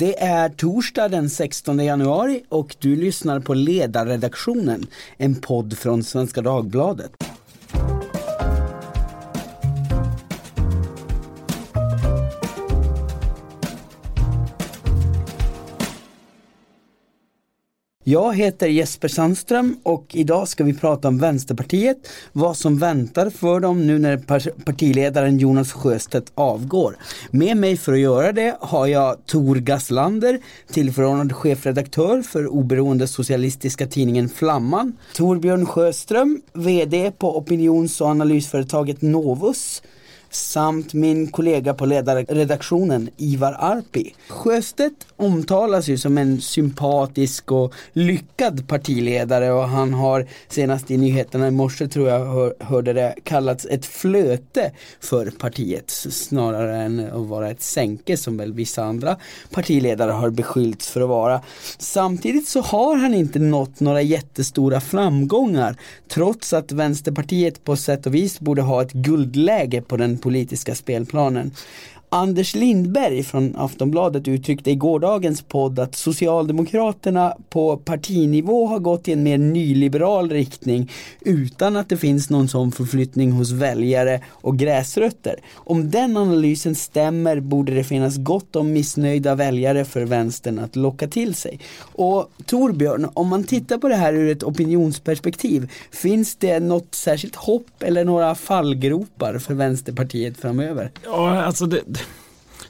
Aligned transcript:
Det 0.00 0.22
är 0.22 0.48
torsdag 0.48 1.08
den 1.08 1.30
16 1.30 1.78
januari 1.78 2.42
och 2.48 2.76
du 2.78 2.96
lyssnar 2.96 3.40
på 3.40 3.54
Ledarredaktionen, 3.54 4.86
en 5.16 5.40
podd 5.40 5.78
från 5.78 6.04
Svenska 6.04 6.42
Dagbladet. 6.42 7.12
Jag 18.06 18.36
heter 18.36 18.66
Jesper 18.66 19.08
Sandström 19.08 19.76
och 19.82 20.06
idag 20.12 20.48
ska 20.48 20.64
vi 20.64 20.74
prata 20.74 21.08
om 21.08 21.18
Vänsterpartiet, 21.18 22.08
vad 22.32 22.56
som 22.56 22.78
väntar 22.78 23.30
för 23.30 23.60
dem 23.60 23.86
nu 23.86 23.98
när 23.98 24.16
partiledaren 24.64 25.38
Jonas 25.38 25.72
Sjöstedt 25.72 26.32
avgår. 26.34 26.96
Med 27.30 27.56
mig 27.56 27.76
för 27.76 27.92
att 27.92 27.98
göra 27.98 28.32
det 28.32 28.56
har 28.60 28.86
jag 28.86 29.26
Tor 29.26 29.56
Gaslander, 29.56 30.40
tillförordnad 30.72 31.32
chefredaktör 31.32 32.22
för 32.22 32.46
oberoende 32.46 33.08
socialistiska 33.08 33.86
tidningen 33.86 34.28
Flamman. 34.28 34.96
Torbjörn 35.14 35.66
Sjöström, 35.66 36.42
VD 36.52 37.12
på 37.18 37.38
opinions 37.38 38.00
och 38.00 38.08
analysföretaget 38.08 39.02
Novus 39.02 39.82
samt 40.34 40.94
min 40.94 41.26
kollega 41.26 41.74
på 41.74 41.86
ledarredaktionen 41.86 43.10
Ivar 43.16 43.56
Arpi. 43.58 44.14
Sjöstedt 44.28 45.06
omtalas 45.16 45.88
ju 45.88 45.98
som 45.98 46.18
en 46.18 46.40
sympatisk 46.40 47.52
och 47.52 47.74
lyckad 47.92 48.68
partiledare 48.68 49.52
och 49.52 49.68
han 49.68 49.94
har 49.94 50.26
senast 50.48 50.90
i 50.90 50.96
nyheterna 50.96 51.48
i 51.48 51.50
morse 51.50 51.88
tror 51.88 52.08
jag 52.08 52.26
hör, 52.26 52.54
hörde 52.60 52.92
det 52.92 53.14
kallats 53.24 53.66
ett 53.70 53.86
flöte 53.86 54.72
för 55.00 55.30
partiet 55.30 55.90
snarare 55.90 56.76
än 56.76 57.00
att 57.00 57.26
vara 57.26 57.50
ett 57.50 57.62
sänke 57.62 58.16
som 58.16 58.36
väl 58.36 58.52
vissa 58.52 58.84
andra 58.84 59.16
partiledare 59.50 60.10
har 60.10 60.30
beskyllts 60.30 60.90
för 60.90 61.00
att 61.00 61.08
vara. 61.08 61.40
Samtidigt 61.78 62.48
så 62.48 62.60
har 62.60 62.96
han 62.96 63.14
inte 63.14 63.38
nått 63.38 63.80
några 63.80 64.02
jättestora 64.02 64.80
framgångar 64.80 65.76
trots 66.08 66.52
att 66.52 66.72
Vänsterpartiet 66.72 67.64
på 67.64 67.76
sätt 67.76 68.06
och 68.06 68.14
vis 68.14 68.40
borde 68.40 68.62
ha 68.62 68.82
ett 68.82 68.92
guldläge 68.92 69.82
på 69.82 69.96
den 69.96 70.18
politiska 70.24 70.74
spelplanen. 70.74 71.50
Anders 72.14 72.54
Lindberg 72.54 73.22
från 73.22 73.56
Aftonbladet 73.56 74.28
uttryckte 74.28 74.70
i 74.70 74.74
gårdagens 74.74 75.42
podd 75.42 75.78
att 75.78 75.94
Socialdemokraterna 75.94 77.36
på 77.48 77.76
partinivå 77.76 78.66
har 78.66 78.78
gått 78.78 79.08
i 79.08 79.12
en 79.12 79.22
mer 79.22 79.38
nyliberal 79.38 80.30
riktning 80.30 80.90
utan 81.20 81.76
att 81.76 81.88
det 81.88 81.96
finns 81.96 82.30
någon 82.30 82.48
sån 82.48 82.72
förflyttning 82.72 83.32
hos 83.32 83.50
väljare 83.50 84.20
och 84.28 84.58
gräsrötter. 84.58 85.36
Om 85.54 85.90
den 85.90 86.16
analysen 86.16 86.74
stämmer 86.74 87.40
borde 87.40 87.74
det 87.74 87.84
finnas 87.84 88.16
gott 88.16 88.56
om 88.56 88.72
missnöjda 88.72 89.34
väljare 89.34 89.84
för 89.84 90.04
vänstern 90.04 90.58
att 90.58 90.76
locka 90.76 91.08
till 91.08 91.34
sig. 91.34 91.60
Och 91.80 92.30
Torbjörn, 92.46 93.08
om 93.14 93.28
man 93.28 93.44
tittar 93.44 93.78
på 93.78 93.88
det 93.88 93.96
här 93.96 94.12
ur 94.12 94.32
ett 94.32 94.42
opinionsperspektiv, 94.42 95.70
finns 95.90 96.36
det 96.36 96.60
något 96.60 96.94
särskilt 96.94 97.36
hopp 97.36 97.82
eller 97.82 98.04
några 98.04 98.34
fallgropar 98.34 99.38
för 99.38 99.54
Vänsterpartiet 99.54 100.36
framöver? 100.36 100.90
Ja, 101.04 101.42
alltså 101.42 101.66
det 101.66 102.03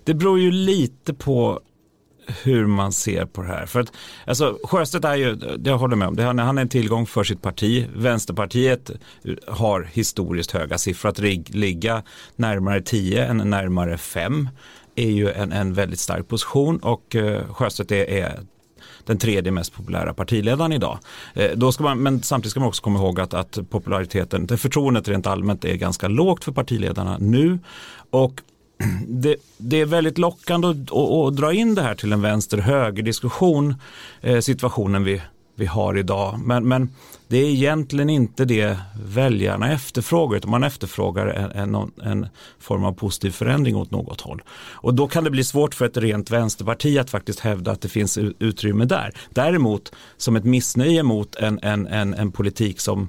det 0.04 0.14
beror 0.14 0.40
ju 0.40 0.50
lite 0.50 1.14
på 1.14 1.60
hur 2.42 2.66
man 2.66 2.92
ser 2.92 3.26
på 3.26 3.42
det 3.42 3.48
här. 3.48 3.66
För 3.66 3.80
att, 3.80 3.92
alltså, 4.26 4.58
Sjöstedt 4.64 5.04
är 5.04 5.14
ju, 5.14 5.38
jag 5.64 5.78
håller 5.78 5.96
med 5.96 6.08
om 6.08 6.16
det, 6.16 6.22
han, 6.22 6.38
han 6.38 6.58
är 6.58 6.62
en 6.62 6.68
tillgång 6.68 7.06
för 7.06 7.24
sitt 7.24 7.42
parti. 7.42 7.86
Vänsterpartiet 7.94 8.90
har 9.46 9.82
historiskt 9.92 10.50
höga 10.50 10.78
siffror. 10.78 11.08
Att 11.08 11.18
ligga 11.48 12.02
närmare 12.36 12.80
10 12.80 13.26
än 13.26 13.36
närmare 13.36 13.98
5 13.98 14.48
är 14.94 15.10
ju 15.10 15.30
en, 15.30 15.52
en 15.52 15.74
väldigt 15.74 15.98
stark 15.98 16.28
position 16.28 16.78
och 16.78 17.16
eh, 17.16 17.52
Sjöstedt 17.52 17.92
är, 17.92 18.10
är 18.10 18.40
den 19.04 19.18
tredje 19.18 19.52
mest 19.52 19.74
populära 19.74 20.14
partiledaren 20.14 20.72
idag. 20.72 20.98
Eh, 21.34 21.50
då 21.54 21.72
ska 21.72 21.84
man, 21.84 21.98
men 22.02 22.22
samtidigt 22.22 22.50
ska 22.50 22.60
man 22.60 22.68
också 22.68 22.82
komma 22.82 22.98
ihåg 22.98 23.20
att, 23.20 23.34
att 23.34 23.58
populariteten, 23.70 24.58
förtroendet 24.58 25.08
rent 25.08 25.26
allmänt 25.26 25.64
är 25.64 25.74
ganska 25.74 26.08
lågt 26.08 26.44
för 26.44 26.52
partiledarna 26.52 27.18
nu 27.18 27.58
och 28.10 28.40
det, 29.08 29.36
det, 29.58 29.80
är 29.80 29.86
väldigt 29.86 30.18
lockande 30.18 30.68
att, 30.68 30.76
att, 30.76 31.10
att, 31.10 31.36
dra 31.36 31.52
in 31.52 31.74
det 31.74 31.82
här 31.82 31.94
till 31.94 32.12
en 32.12 32.22
vänster-höger 32.22 33.02
diskussion, 33.02 33.74
eh, 34.20 34.40
situationen 34.40 35.04
vi, 35.04 35.22
vi 35.54 35.66
har 35.66 35.98
idag. 35.98 36.40
Men, 36.44 36.68
men, 36.68 36.90
det 37.28 37.38
är 37.38 37.48
egentligen 37.48 38.10
inte 38.10 38.44
det 38.44 38.78
väljarna 39.04 39.72
efterfrågar, 39.72 40.36
utan 40.36 40.50
man 40.50 40.64
efterfrågar 40.64 41.26
en, 41.26 41.74
en, 41.74 41.90
en, 42.02 42.26
form 42.58 42.84
av 42.84 42.92
positiv 42.92 43.30
förändring 43.30 43.76
åt 43.76 43.90
något 43.90 44.20
håll. 44.20 44.42
Och 44.72 44.94
då 44.94 45.08
kan 45.08 45.24
det 45.24 45.30
bli 45.30 45.44
svårt 45.44 45.74
för 45.74 45.84
ett 45.84 45.96
rent 45.96 46.30
vänsterparti 46.30 46.98
att 46.98 47.10
faktiskt 47.10 47.40
hävda 47.40 47.72
att 47.72 47.80
det 47.80 47.88
finns 47.88 48.18
utrymme 48.38 48.84
där. 48.84 49.12
Däremot 49.30 49.92
som 50.16 50.36
ett 50.36 50.44
missnöje 50.44 51.02
mot 51.02 51.36
en, 51.36 51.58
en, 51.62 51.86
en, 51.86 52.14
en 52.14 52.32
politik 52.32 52.80
som 52.80 53.08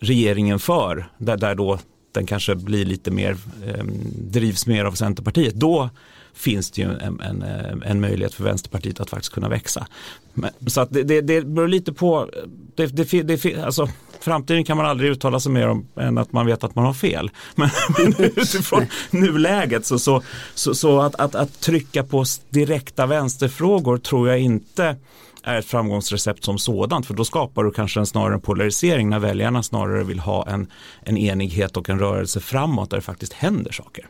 regeringen 0.00 0.58
för, 0.58 1.08
där, 1.18 1.36
där 1.36 1.54
då 1.54 1.78
den 2.14 2.26
kanske 2.26 2.54
blir 2.54 2.84
lite 2.84 3.10
mer, 3.10 3.36
eh, 3.66 3.84
drivs 4.18 4.66
mer 4.66 4.84
av 4.84 4.92
Centerpartiet, 4.92 5.54
då 5.54 5.90
finns 6.34 6.70
det 6.70 6.82
ju 6.82 6.88
en, 6.88 7.20
en, 7.20 7.42
eh, 7.42 7.90
en 7.90 8.00
möjlighet 8.00 8.34
för 8.34 8.44
Vänsterpartiet 8.44 9.00
att 9.00 9.10
faktiskt 9.10 9.32
kunna 9.32 9.48
växa. 9.48 9.86
Men, 10.34 10.50
så 10.66 10.80
att 10.80 10.90
det, 10.90 11.02
det, 11.02 11.20
det 11.20 11.42
beror 11.42 11.68
lite 11.68 11.92
på, 11.92 12.30
det, 12.74 12.86
det, 12.86 13.22
det, 13.22 13.56
alltså, 13.56 13.88
framtiden 14.20 14.64
kan 14.64 14.76
man 14.76 14.86
aldrig 14.86 15.10
uttala 15.10 15.40
sig 15.40 15.52
mer 15.52 15.68
om 15.68 15.88
än 15.96 16.18
att 16.18 16.32
man 16.32 16.46
vet 16.46 16.64
att 16.64 16.74
man 16.74 16.84
har 16.84 16.94
fel. 16.94 17.30
Men, 17.54 17.70
men 17.98 18.14
utifrån 18.18 18.86
nuläget 19.10 19.86
så, 19.86 19.98
så, 19.98 20.22
så, 20.54 20.74
så 20.74 21.00
att, 21.00 21.14
att, 21.14 21.34
att 21.34 21.60
trycka 21.60 22.04
på 22.04 22.24
direkta 22.50 23.06
vänsterfrågor 23.06 23.98
tror 23.98 24.28
jag 24.28 24.40
inte 24.40 24.96
är 25.44 25.58
ett 25.58 25.66
framgångsrecept 25.66 26.44
som 26.44 26.58
sådant 26.58 27.06
för 27.06 27.14
då 27.14 27.24
skapar 27.24 27.64
du 27.64 27.70
kanske 27.70 28.00
en 28.00 28.06
snarare 28.06 28.34
en 28.34 28.40
polarisering 28.40 29.10
när 29.10 29.18
väljarna 29.18 29.62
snarare 29.62 30.04
vill 30.04 30.18
ha 30.18 30.48
en, 30.48 30.66
en 31.02 31.16
enighet 31.16 31.76
och 31.76 31.90
en 31.90 31.98
rörelse 31.98 32.40
framåt 32.40 32.90
där 32.90 32.96
det 32.96 33.02
faktiskt 33.02 33.32
händer 33.32 33.72
saker. 33.72 34.08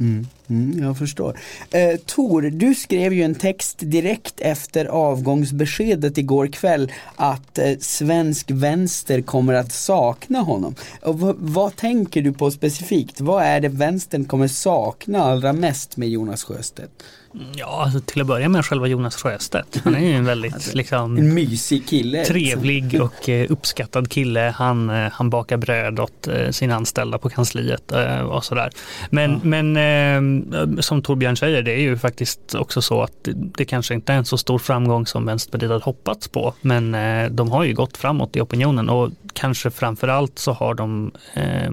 Mm, 0.00 0.26
mm, 0.48 0.82
jag 0.82 0.98
förstår. 0.98 1.38
Eh, 1.70 1.96
Tor, 2.06 2.42
du 2.42 2.74
skrev 2.74 3.12
ju 3.12 3.22
en 3.22 3.34
text 3.34 3.78
direkt 3.80 4.40
efter 4.40 4.86
avgångsbeskedet 4.86 6.18
igår 6.18 6.46
kväll 6.46 6.92
att 7.16 7.58
eh, 7.58 7.78
svensk 7.80 8.50
vänster 8.50 9.22
kommer 9.22 9.54
att 9.54 9.72
sakna 9.72 10.40
honom. 10.40 10.74
Och 11.02 11.20
vad 11.38 11.76
tänker 11.76 12.22
du 12.22 12.32
på 12.32 12.50
specifikt? 12.50 13.20
Vad 13.20 13.42
är 13.42 13.60
det 13.60 13.68
vänstern 13.68 14.24
kommer 14.24 14.48
sakna 14.48 15.22
allra 15.22 15.52
mest 15.52 15.96
med 15.96 16.08
Jonas 16.08 16.44
Sjöstedt? 16.44 17.02
Ja, 17.32 17.82
alltså 17.84 18.00
till 18.00 18.20
att 18.20 18.26
börja 18.26 18.48
med 18.48 18.64
själva 18.64 18.86
Jonas 18.86 19.16
Sjöstedt. 19.16 19.80
Han 19.84 19.94
är 19.94 20.00
ju 20.00 20.14
en 20.14 20.24
väldigt 20.24 20.54
alltså, 20.54 20.76
liksom, 20.76 21.16
en 21.16 21.34
mysig 21.34 21.88
kille. 21.88 22.24
Trevlig 22.24 23.00
och 23.02 23.28
eh, 23.28 23.50
uppskattad 23.50 24.10
kille. 24.10 24.54
Han, 24.56 24.90
eh, 24.90 25.08
han 25.12 25.30
bakar 25.30 25.56
bröd 25.56 26.00
åt 26.00 26.28
eh, 26.28 26.50
sina 26.50 26.74
anställda 26.74 27.18
på 27.18 27.28
kansliet 27.28 27.92
och 28.24 28.44
sådär. 28.44 28.70
Men, 29.10 29.30
ja. 29.30 29.38
men 29.42 30.82
som 30.82 31.02
Torbjörn 31.02 31.36
säger, 31.36 31.62
det 31.62 31.72
är 31.72 31.80
ju 31.80 31.98
faktiskt 31.98 32.54
också 32.54 32.82
så 32.82 33.02
att 33.02 33.12
det, 33.22 33.32
det 33.34 33.64
kanske 33.64 33.94
inte 33.94 34.12
är 34.12 34.16
en 34.16 34.24
så 34.24 34.38
stor 34.38 34.58
framgång 34.58 35.06
som 35.06 35.26
Vänsterpartiet 35.26 35.70
hade 35.70 35.84
hoppats 35.84 36.28
på. 36.28 36.54
Men 36.60 36.96
de 37.36 37.50
har 37.50 37.64
ju 37.64 37.74
gått 37.74 37.96
framåt 37.96 38.36
i 38.36 38.40
opinionen 38.40 38.88
och 38.88 39.10
kanske 39.32 39.70
framförallt 39.70 40.38
så 40.38 40.52
har 40.52 40.74
de 40.74 41.10
eh, 41.34 41.70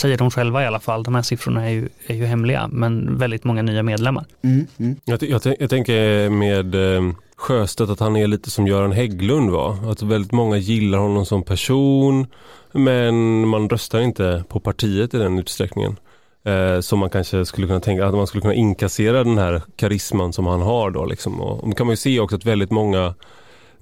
säger 0.00 0.18
de 0.18 0.30
själva 0.30 0.62
i 0.62 0.66
alla 0.66 0.80
fall. 0.80 1.02
De 1.02 1.14
här 1.14 1.22
siffrorna 1.22 1.66
är 1.66 1.70
ju, 1.70 1.88
är 2.06 2.14
ju 2.14 2.24
hemliga, 2.24 2.68
men 2.72 3.18
väldigt 3.18 3.44
många 3.44 3.62
nya 3.62 3.82
medlemmar. 3.82 4.24
Mm, 4.42 4.66
mm. 4.78 4.96
Jag, 5.04 5.22
jag, 5.22 5.56
jag, 5.58 5.70
tänker 5.70 6.30
med 6.30 6.74
eh, 6.74 7.12
Sjöstedt 7.36 7.90
att 7.90 8.00
han 8.00 8.16
är 8.16 8.26
lite 8.26 8.50
som 8.50 8.66
Göran 8.66 8.92
Hägglund 8.92 9.50
var. 9.50 9.90
Att 9.90 10.02
väldigt 10.02 10.32
många 10.32 10.56
gillar 10.56 10.98
honom 10.98 11.26
som 11.26 11.42
person, 11.42 12.26
men 12.72 13.48
man 13.48 13.68
röstar 13.68 14.00
inte 14.00 14.44
på 14.48 14.60
partiet 14.60 15.14
i 15.14 15.18
den 15.18 15.38
utsträckningen. 15.38 15.96
Eh, 16.44 16.80
som 16.80 16.98
man 16.98 17.10
kanske 17.10 17.44
skulle 17.44 17.66
kunna 17.66 17.80
tänka 17.80 18.06
att 18.06 18.14
man 18.14 18.26
skulle 18.26 18.42
kunna 18.42 18.54
inkassera 18.54 19.24
den 19.24 19.38
här 19.38 19.62
karisman 19.76 20.32
som 20.32 20.46
han 20.46 20.62
har 20.62 20.90
då 20.90 21.04
liksom. 21.04 21.40
Och, 21.40 21.64
och 21.64 21.76
kan 21.76 21.86
man 21.86 21.92
ju 21.92 21.96
se 21.96 22.20
också 22.20 22.36
att 22.36 22.44
väldigt 22.44 22.70
många 22.70 23.14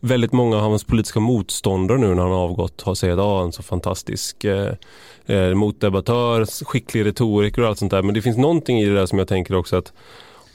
väldigt 0.01 0.33
många 0.33 0.57
av 0.57 0.63
hans 0.63 0.85
politiska 0.85 1.21
motståndare 1.21 1.99
nu 1.99 2.15
när 2.15 2.23
han 2.23 2.33
har 2.33 2.39
avgått 2.39 2.83
har 2.83 2.95
sagt 2.95 3.13
att 3.13 3.19
ah, 3.19 3.43
en 3.43 3.53
så 3.53 3.63
fantastisk 3.63 4.45
eh, 4.45 4.73
eh, 5.27 5.55
motdebattör, 5.55 6.65
skicklig 6.65 7.05
retoriker 7.05 7.63
och 7.63 7.69
allt 7.69 7.79
sånt 7.79 7.91
där. 7.91 8.03
Men 8.03 8.15
det 8.15 8.23
finns 8.23 8.37
någonting 8.37 8.81
i 8.81 8.85
det 8.85 8.95
där 8.95 9.07
som 9.07 9.19
jag 9.19 9.29
tänker 9.29 9.55
också 9.55 9.77
att 9.77 9.93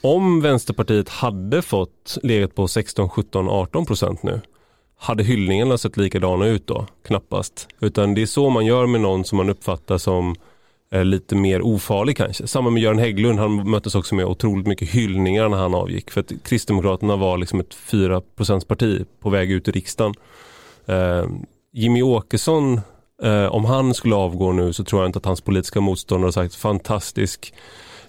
om 0.01 0.41
Vänsterpartiet 0.41 1.09
hade 1.09 1.61
fått 1.61 2.17
legat 2.23 2.55
på 2.55 2.67
16, 2.67 3.09
17, 3.09 3.49
18 3.49 3.85
procent 3.85 4.23
nu 4.23 4.41
hade 4.97 5.23
hyllningarna 5.23 5.77
sett 5.77 5.97
likadana 5.97 6.45
ut 6.45 6.67
då? 6.67 6.85
Knappast. 7.05 7.67
Utan 7.79 8.13
det 8.13 8.21
är 8.21 8.25
så 8.25 8.49
man 8.49 8.65
gör 8.65 8.85
med 8.85 9.01
någon 9.01 9.25
som 9.25 9.37
man 9.37 9.49
uppfattar 9.49 9.97
som 9.97 10.35
Eh, 10.93 11.05
lite 11.05 11.35
mer 11.35 11.61
ofarlig 11.61 12.17
kanske. 12.17 12.47
Samma 12.47 12.69
med 12.69 12.81
Göran 12.81 12.99
Hägglund, 12.99 13.39
han 13.39 13.69
möttes 13.69 13.95
också 13.95 14.15
med 14.15 14.25
otroligt 14.25 14.67
mycket 14.67 14.89
hyllningar 14.89 15.49
när 15.49 15.57
han 15.57 15.75
avgick. 15.75 16.11
För 16.11 16.21
att 16.21 16.31
Kristdemokraterna 16.43 17.15
var 17.15 17.37
liksom 17.37 17.59
ett 17.59 17.73
4 17.73 18.21
parti 18.67 19.05
på 19.19 19.29
väg 19.29 19.51
ut 19.51 19.67
i 19.67 19.71
riksdagen. 19.71 20.13
Eh, 20.85 21.25
Jimmy 21.73 22.01
Åkesson, 22.01 22.81
eh, 23.23 23.45
om 23.45 23.65
han 23.65 23.93
skulle 23.93 24.15
avgå 24.15 24.51
nu 24.51 24.73
så 24.73 24.83
tror 24.83 25.01
jag 25.01 25.09
inte 25.09 25.19
att 25.19 25.25
hans 25.25 25.41
politiska 25.41 25.81
motståndare 25.81 26.27
har 26.27 26.31
sagt 26.31 26.55
fantastisk 26.55 27.53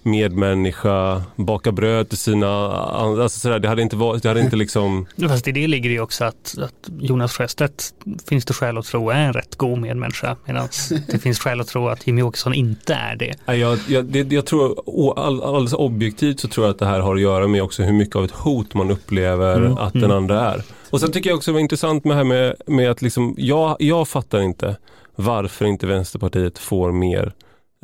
medmänniska, 0.05 1.23
baka 1.37 1.73
bröd 1.73 2.09
till 2.09 2.19
sina, 2.19 2.73
alltså 2.73 3.41
sådär, 3.41 3.59
det 3.59 3.69
hade 3.69 3.83
inte 3.83 3.97
varit, 3.97 4.23
det 4.23 4.29
hade 4.29 4.41
inte 4.41 4.57
liksom 4.57 5.07
Fast 5.29 5.49
i 5.49 5.53
det 5.53 5.67
ligger 5.67 5.91
det 5.91 5.95
ju 5.95 6.01
också 6.01 6.25
att, 6.25 6.55
att 6.59 6.91
Jonas 7.01 7.33
Sjöstedt 7.33 7.95
finns 8.29 8.45
det 8.45 8.55
skäl 8.55 8.79
att 8.79 8.87
tro 8.87 9.11
är 9.11 9.21
en 9.21 9.33
rätt 9.33 9.57
god 9.57 9.79
medmänniska 9.79 10.37
medan 10.45 10.69
det 11.07 11.19
finns 11.19 11.39
skäl 11.39 11.61
att 11.61 11.69
tro 11.69 11.89
att 11.89 12.07
Jimmy 12.07 12.23
Åkesson 12.23 12.55
inte 12.55 12.95
är 12.95 13.17
det. 13.17 13.55
Jag, 13.55 13.79
jag, 13.89 14.05
det, 14.05 14.33
jag 14.33 14.47
tror 14.47 14.83
all, 15.19 15.43
alldeles 15.43 15.73
objektivt 15.73 16.41
så 16.41 16.49
tror 16.49 16.67
jag 16.67 16.73
att 16.73 16.79
det 16.79 16.87
här 16.87 17.01
har 17.01 17.15
att 17.15 17.21
göra 17.21 17.47
med 17.47 17.63
också 17.63 17.83
hur 17.83 17.93
mycket 17.93 18.17
av 18.17 18.25
ett 18.25 18.31
hot 18.31 18.75
man 18.75 18.91
upplever 18.91 19.57
mm. 19.57 19.79
att 19.79 19.93
den 19.93 20.05
mm. 20.05 20.17
andra 20.17 20.41
är. 20.53 20.63
Och 20.91 21.01
sen 21.01 21.13
tycker 21.13 21.31
jag 21.31 21.37
också 21.37 21.51
det 21.51 21.53
var 21.53 21.61
intressant 21.61 22.05
med 22.05 22.13
det 22.13 22.17
här 22.17 22.25
med, 22.25 22.55
med 22.67 22.91
att 22.91 23.03
liksom, 23.03 23.35
jag, 23.39 23.77
jag 23.79 24.09
fattar 24.09 24.41
inte 24.41 24.77
varför 25.17 25.65
inte 25.65 25.87
Vänsterpartiet 25.87 26.59
får 26.59 26.93
mer 26.93 27.33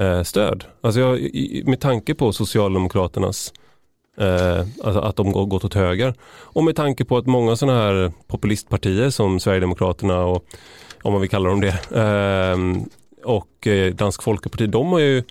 eh, 0.00 0.22
stöd. 0.22 0.64
Alltså 0.80 1.00
jag, 1.00 1.20
med 1.64 1.80
tanke 1.80 2.14
på 2.14 2.32
Socialdemokraternas 2.32 3.52
eh, 4.18 4.66
alltså 4.84 5.00
att 5.00 5.16
de 5.16 5.32
gått 5.32 5.64
åt 5.64 5.74
höger 5.74 6.14
och 6.30 6.64
med 6.64 6.76
tanke 6.76 7.04
på 7.04 7.16
att 7.16 7.26
många 7.26 7.56
sådana 7.56 7.78
här 7.78 8.12
populistpartier 8.26 9.10
som 9.10 9.40
Sverigedemokraterna 9.40 10.24
och 10.24 10.44
om 11.02 11.12
man 11.12 11.20
vill 11.20 11.30
kalla 11.30 11.48
dem 11.48 11.60
det 11.60 11.96
ehm, 11.96 12.76
eh, 12.76 12.82
och 13.24 13.68
Dansk 13.94 14.22
Folkeparti, 14.22 14.66
de 14.66 14.92
har 14.92 14.98
ju 14.98 15.22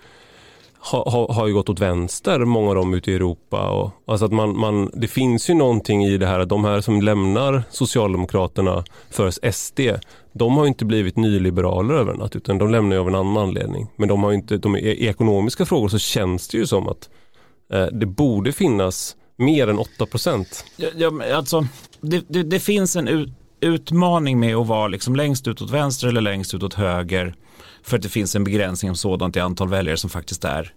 har, 0.80 1.34
har 1.34 1.48
ju 1.48 1.54
gått 1.54 1.70
åt 1.70 1.80
vänster, 1.80 2.40
många 2.40 2.70
av 2.70 2.76
dem 2.76 2.94
ute 2.94 3.12
i 3.12 3.16
Europa. 3.16 3.70
Och, 3.70 3.92
alltså 4.06 4.26
att 4.26 4.32
man, 4.32 4.58
man, 4.58 4.92
det 4.94 5.08
finns 5.08 5.50
ju 5.50 5.54
någonting 5.54 6.04
i 6.06 6.18
det 6.18 6.28
här 6.28 6.40
att 6.40 6.50
de 6.50 6.66
här 6.66 6.82
som 6.82 7.02
lämnar 7.02 7.64
Socialdemokraterna 7.70 8.84
för 9.10 9.52
SD, 9.52 9.80
de 10.40 10.58
har 10.58 10.68
inte 10.68 10.86
blivit 10.86 11.18
nyliberaler 11.18 11.94
över 11.94 12.12
en 12.12 12.20
natt 12.20 12.36
utan 12.36 12.58
de 12.58 12.72
lämnar 12.72 12.96
ju 12.96 13.00
av 13.02 13.08
en 13.08 13.16
annan 13.16 13.38
anledning. 13.38 13.88
Men 13.96 14.10
de 14.10 14.24
har 14.24 14.34
inte, 14.34 14.58
de, 14.58 14.78
i 14.78 15.08
ekonomiska 15.08 15.66
frågor 15.66 15.90
så 15.90 15.98
känns 15.98 16.48
det 16.48 16.58
ju 16.58 16.68
som 16.68 16.88
att 16.88 17.10
eh, 17.74 17.86
det 17.86 18.06
borde 18.06 18.52
finnas 18.52 19.16
mer 19.36 19.68
än 19.68 19.80
8 19.80 20.06
procent. 20.06 20.66
Ja, 20.78 20.88
ja, 20.98 21.36
alltså, 21.36 21.68
det, 22.02 22.24
det, 22.28 22.44
det, 22.44 22.60
finns 22.60 22.96
en 22.96 23.08
ut, 23.08 23.30
utmaning 23.62 24.40
med 24.40 24.56
att 24.56 24.68
vara 24.68 24.88
liksom 24.88 25.16
längst 25.16 25.48
ut 25.48 25.62
åt 25.62 25.72
vänster 25.72 26.08
eller 26.08 26.22
längst 26.22 26.54
ut 26.54 26.64
åt 26.64 26.74
höger 26.74 27.36
för 27.84 27.98
att 27.98 28.04
det 28.04 28.10
finns 28.10 28.36
en 28.36 28.44
begränsning 28.44 28.92
av 28.92 28.96
sådant 28.96 29.36
i 29.36 29.40
antal 29.40 29.70
väljare 29.70 29.98
som 29.98 30.10
faktiskt 30.10 30.46
är 30.46 30.74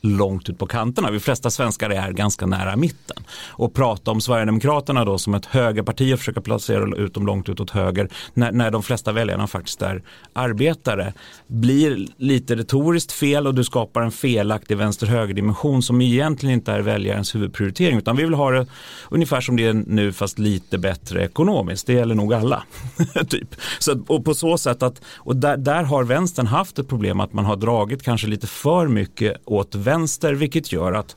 långt 0.00 0.48
ut 0.48 0.58
på 0.58 0.66
kanterna. 0.66 1.10
De 1.10 1.20
flesta 1.20 1.50
svenskar 1.50 1.90
är 1.90 2.12
ganska 2.12 2.46
nära 2.46 2.76
mitten. 2.76 3.16
Och 3.48 3.74
prata 3.74 4.10
om 4.10 4.20
Sverigedemokraterna 4.20 5.04
då 5.04 5.18
som 5.18 5.34
ett 5.34 5.46
högerparti 5.46 6.14
och 6.14 6.18
försöka 6.18 6.40
placera 6.40 6.96
ut 6.96 7.14
dem 7.14 7.26
långt 7.26 7.48
ut 7.48 7.60
åt 7.60 7.70
höger 7.70 8.08
när, 8.34 8.52
när 8.52 8.70
de 8.70 8.82
flesta 8.82 9.12
väljarna 9.12 9.46
faktiskt 9.46 9.82
är 9.82 10.02
arbetare 10.32 11.12
blir 11.46 12.06
lite 12.16 12.56
retoriskt 12.56 13.12
fel 13.12 13.46
och 13.46 13.54
du 13.54 13.64
skapar 13.64 14.02
en 14.02 14.10
felaktig 14.10 14.76
vänster-höger-dimension 14.76 15.82
som 15.82 16.00
egentligen 16.00 16.54
inte 16.54 16.72
är 16.72 16.80
väljarens 16.80 17.34
huvudprioritering 17.34 17.98
utan 17.98 18.16
vi 18.16 18.24
vill 18.24 18.34
ha 18.34 18.50
det 18.50 18.66
ungefär 19.10 19.40
som 19.40 19.56
det 19.56 19.66
är 19.66 19.72
nu 19.72 20.12
fast 20.12 20.38
lite 20.38 20.78
bättre 20.78 21.24
ekonomiskt. 21.24 21.86
Det 21.86 21.92
gäller 21.92 22.14
nog 22.14 22.34
alla. 22.34 22.62
typ. 23.28 23.54
så, 23.78 24.04
och 24.06 24.24
på 24.24 24.34
så 24.34 24.58
sätt 24.58 24.82
att 24.82 25.02
och 25.16 25.36
där, 25.36 25.56
där 25.56 25.82
har 25.82 26.04
vänstern 26.04 26.46
haft 26.46 26.78
ett 26.78 26.88
problem 26.88 27.20
att 27.20 27.32
man 27.32 27.44
har 27.44 27.56
dragit 27.56 28.02
kanske 28.02 28.26
lite 28.26 28.46
för 28.46 28.88
mycket 28.88 29.36
åt 29.44 29.74
vänster 29.74 29.89
vänster 29.90 30.32
vilket 30.34 30.72
gör 30.72 30.92
att 30.92 31.16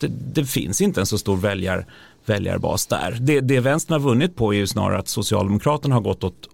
det, 0.00 0.08
det 0.34 0.44
finns 0.44 0.80
inte 0.80 1.00
en 1.00 1.06
så 1.06 1.18
stor 1.18 1.36
väljar, 1.36 1.86
väljarbas 2.26 2.86
där. 2.86 3.16
Det, 3.20 3.40
det 3.40 3.60
vänstern 3.60 3.92
har 3.92 4.08
vunnit 4.08 4.36
på 4.36 4.54
är 4.54 4.58
ju 4.58 4.66
snarare 4.66 4.98
att 4.98 5.08
Socialdemokraterna 5.08 5.94
har 5.94 6.02
gått 6.02 6.24
åt 6.24 6.48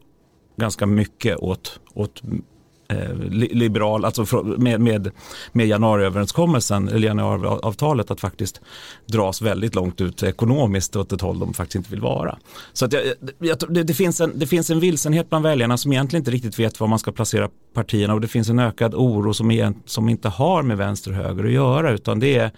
ganska 0.57 0.87
mycket 0.87 1.37
åt, 1.37 1.81
åt 1.95 2.23
Eh, 2.94 3.14
liberal, 3.31 4.05
alltså 4.05 4.43
med, 4.44 4.81
med, 4.81 5.11
med 5.52 5.67
januariöverenskommelsen 5.67 6.88
eller 6.88 7.06
januariavtalet 7.06 8.11
att 8.11 8.20
faktiskt 8.20 8.61
dras 9.06 9.43
väldigt 9.43 9.75
långt 9.75 10.00
ut 10.00 10.23
ekonomiskt 10.23 10.96
åt 10.96 11.12
ett 11.12 11.20
håll 11.20 11.38
de 11.38 11.55
faktiskt 11.55 11.76
inte 11.76 11.91
vill 11.91 12.00
vara. 12.00 12.38
Så 12.73 12.85
att 12.85 12.93
jag, 12.93 13.02
jag, 13.38 13.58
det, 13.69 13.82
det, 13.82 13.94
finns 13.94 14.20
en, 14.20 14.38
det 14.38 14.46
finns 14.46 14.70
en 14.70 14.81
vilsenhet 14.81 15.29
bland 15.29 15.44
väljarna 15.44 15.76
som 15.76 15.93
egentligen 15.93 16.20
inte 16.20 16.31
riktigt 16.31 16.58
vet 16.58 16.81
var 16.81 16.87
man 16.87 16.99
ska 16.99 17.12
placera 17.12 17.49
partierna 17.75 18.14
och 18.14 18.20
det 18.20 18.29
finns 18.29 18.49
en 18.49 18.58
ökad 18.58 18.94
oro 18.94 19.35
som, 19.35 19.75
som 19.87 20.08
inte 20.08 20.29
har 20.29 20.62
med 20.62 20.76
vänster 20.76 21.11
och 21.11 21.17
höger 21.17 21.44
att 21.44 21.52
göra 21.52 21.93
utan 21.93 22.20
det 22.20 22.37
är 22.37 22.50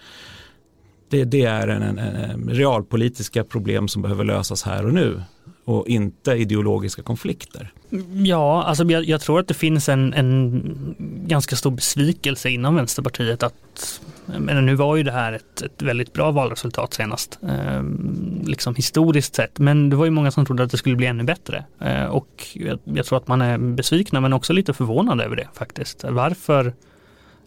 det, 1.08 1.24
det 1.24 1.44
är 1.44 1.68
en, 1.68 1.82
en, 1.82 1.98
en 1.98 2.50
realpolitiska 2.50 3.44
problem 3.44 3.88
som 3.88 4.02
behöver 4.02 4.24
lösas 4.24 4.62
här 4.62 4.86
och 4.86 4.94
nu 4.94 5.22
och 5.66 5.88
inte 5.88 6.32
ideologiska 6.32 7.02
konflikter. 7.02 7.72
Ja, 8.12 8.62
alltså 8.62 8.84
jag, 8.84 9.04
jag 9.04 9.20
tror 9.20 9.40
att 9.40 9.48
det 9.48 9.54
finns 9.54 9.88
en, 9.88 10.14
en, 10.14 10.96
ganska 11.26 11.56
stor 11.56 11.70
besvikelse 11.70 12.48
inom 12.50 12.74
Vänsterpartiet 12.74 13.42
att 13.42 14.00
men 14.38 14.66
nu 14.66 14.74
var 14.74 14.96
ju 14.96 15.02
det 15.02 15.12
här 15.12 15.32
ett, 15.32 15.62
ett 15.62 15.82
väldigt 15.82 16.12
bra 16.12 16.30
valresultat 16.30 16.94
senast, 16.94 17.38
eh, 17.42 17.82
liksom 18.44 18.74
historiskt 18.74 19.34
sett, 19.34 19.58
men 19.58 19.90
det 19.90 19.96
var 19.96 20.04
ju 20.04 20.10
många 20.10 20.30
som 20.30 20.46
trodde 20.46 20.62
att 20.62 20.70
det 20.70 20.76
skulle 20.76 20.96
bli 20.96 21.06
ännu 21.06 21.24
bättre. 21.24 21.64
Eh, 21.80 22.04
och 22.04 22.46
jag, 22.52 22.78
jag, 22.84 23.06
tror 23.06 23.18
att 23.18 23.28
man 23.28 23.42
är 23.42 23.58
besvikna 23.58 24.20
men 24.20 24.32
också 24.32 24.52
lite 24.52 24.72
förvånad 24.72 25.20
över 25.20 25.36
det 25.36 25.48
faktiskt. 25.54 26.04
Varför 26.08 26.72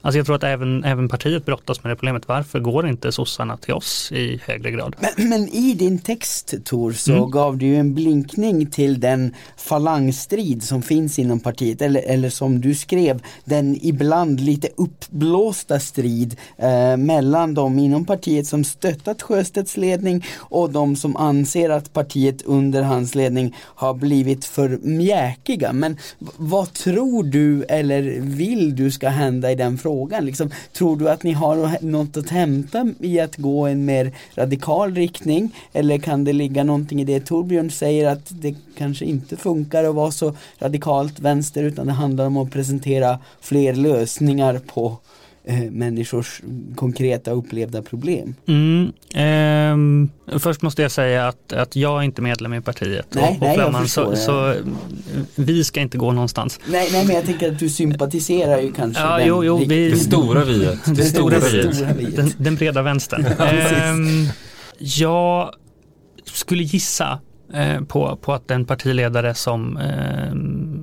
Alltså 0.01 0.17
jag 0.17 0.25
tror 0.25 0.35
att 0.35 0.43
även, 0.43 0.83
även 0.83 1.09
partiet 1.09 1.45
brottas 1.45 1.83
med 1.83 1.91
det 1.91 1.95
problemet. 1.95 2.27
Varför 2.27 2.59
går 2.59 2.87
inte 2.87 3.11
sossarna 3.11 3.57
till 3.57 3.73
oss 3.73 4.11
i 4.11 4.39
högre 4.45 4.71
grad? 4.71 4.95
Men, 4.99 5.29
men 5.29 5.49
i 5.49 5.73
din 5.73 5.99
text 5.99 6.53
Tor 6.65 6.91
så 6.91 7.11
mm. 7.11 7.31
gav 7.31 7.57
du 7.57 7.75
en 7.75 7.93
blinkning 7.93 8.65
till 8.65 8.99
den 8.99 9.35
falangstrid 9.57 10.63
som 10.63 10.81
finns 10.81 11.19
inom 11.19 11.39
partiet 11.39 11.81
eller, 11.81 12.01
eller 12.01 12.29
som 12.29 12.61
du 12.61 12.75
skrev 12.75 13.21
den 13.45 13.77
ibland 13.81 14.39
lite 14.39 14.69
uppblåsta 14.75 15.79
strid 15.79 16.37
eh, 16.57 16.97
mellan 16.97 17.53
de 17.53 17.79
inom 17.79 18.05
partiet 18.05 18.47
som 18.47 18.63
stöttat 18.63 19.21
Sjöstedts 19.21 19.77
ledning 19.77 20.25
och 20.37 20.69
de 20.69 20.95
som 20.95 21.15
anser 21.15 21.69
att 21.69 21.93
partiet 21.93 22.41
under 22.41 22.81
hans 22.81 23.15
ledning 23.15 23.55
har 23.59 23.93
blivit 23.93 24.45
för 24.45 24.79
mjäkiga. 24.81 25.73
Men 25.73 25.97
vad 26.37 26.73
tror 26.73 27.23
du 27.23 27.63
eller 27.63 28.01
vill 28.19 28.75
du 28.75 28.91
ska 28.91 29.09
hända 29.09 29.51
i 29.51 29.55
den 29.55 29.77
frågan? 29.77 29.88
Frågan. 29.89 30.25
Liksom, 30.25 30.51
tror 30.73 30.97
du 30.97 31.09
att 31.09 31.23
ni 31.23 31.31
har 31.31 31.83
något 31.85 32.17
att 32.17 32.29
hämta 32.29 32.87
i 32.99 33.19
att 33.19 33.35
gå 33.35 33.67
en 33.67 33.85
mer 33.85 34.11
radikal 34.35 34.95
riktning? 34.95 35.55
Eller 35.73 35.97
kan 35.97 36.23
det 36.23 36.33
ligga 36.33 36.63
någonting 36.63 37.01
i 37.01 37.03
det 37.03 37.19
Torbjörn 37.19 37.71
säger 37.71 38.07
att 38.09 38.29
det 38.29 38.55
kanske 38.77 39.05
inte 39.05 39.37
funkar 39.37 39.83
att 39.83 39.95
vara 39.95 40.11
så 40.11 40.33
radikalt 40.59 41.19
vänster 41.19 41.63
utan 41.63 41.87
det 41.87 41.93
handlar 41.93 42.25
om 42.25 42.37
att 42.37 42.51
presentera 42.51 43.19
fler 43.41 43.73
lösningar 43.73 44.59
på 44.73 44.97
eh, 45.49 45.71
människors 45.71 46.41
konkreta 46.75 47.31
upplevda 47.31 47.81
problem. 47.81 48.35
Mm, 48.47 48.91
eh, 50.29 50.39
först 50.39 50.61
måste 50.61 50.81
jag 50.81 50.91
säga 50.91 51.27
att, 51.27 51.53
att 51.53 51.75
jag 51.75 51.99
är 51.99 52.03
inte 52.03 52.21
medlem 52.21 52.53
i 52.53 52.61
partiet. 52.61 53.07
Nej, 53.09 53.23
och, 53.23 53.41
nej, 53.41 53.55
Flamman, 53.55 53.87
så, 53.87 54.15
så, 54.15 54.55
vi 55.35 55.63
ska 55.63 55.81
inte 55.81 55.97
gå 55.97 56.11
någonstans. 56.11 56.59
Nej, 56.67 56.89
nej, 56.91 57.05
men 57.05 57.15
jag 57.15 57.25
tänker 57.25 57.51
att 57.51 57.59
du 57.59 57.69
sympatiserar 57.69 58.59
ju 58.59 58.71
kanske 58.71 59.01
ja, 59.03 59.17
den, 59.17 59.27
jo, 59.27 59.43
jo, 59.43 59.57
vi, 59.57 59.89
det 59.89 59.97
stora 59.97 60.43
viet. 60.43 60.79
Det 60.95 61.03
stora 61.03 61.39
viet. 61.39 62.15
Den, 62.15 62.33
den 62.37 62.55
breda 62.55 62.81
vänstern. 62.81 63.25
eh, 63.39 64.31
jag 64.79 65.53
skulle 66.25 66.63
gissa 66.63 67.19
eh, 67.53 67.81
på, 67.81 68.15
på 68.21 68.33
att 68.33 68.47
den 68.47 68.65
partiledare 68.65 69.33
som 69.33 69.77
ehm, 69.77 70.78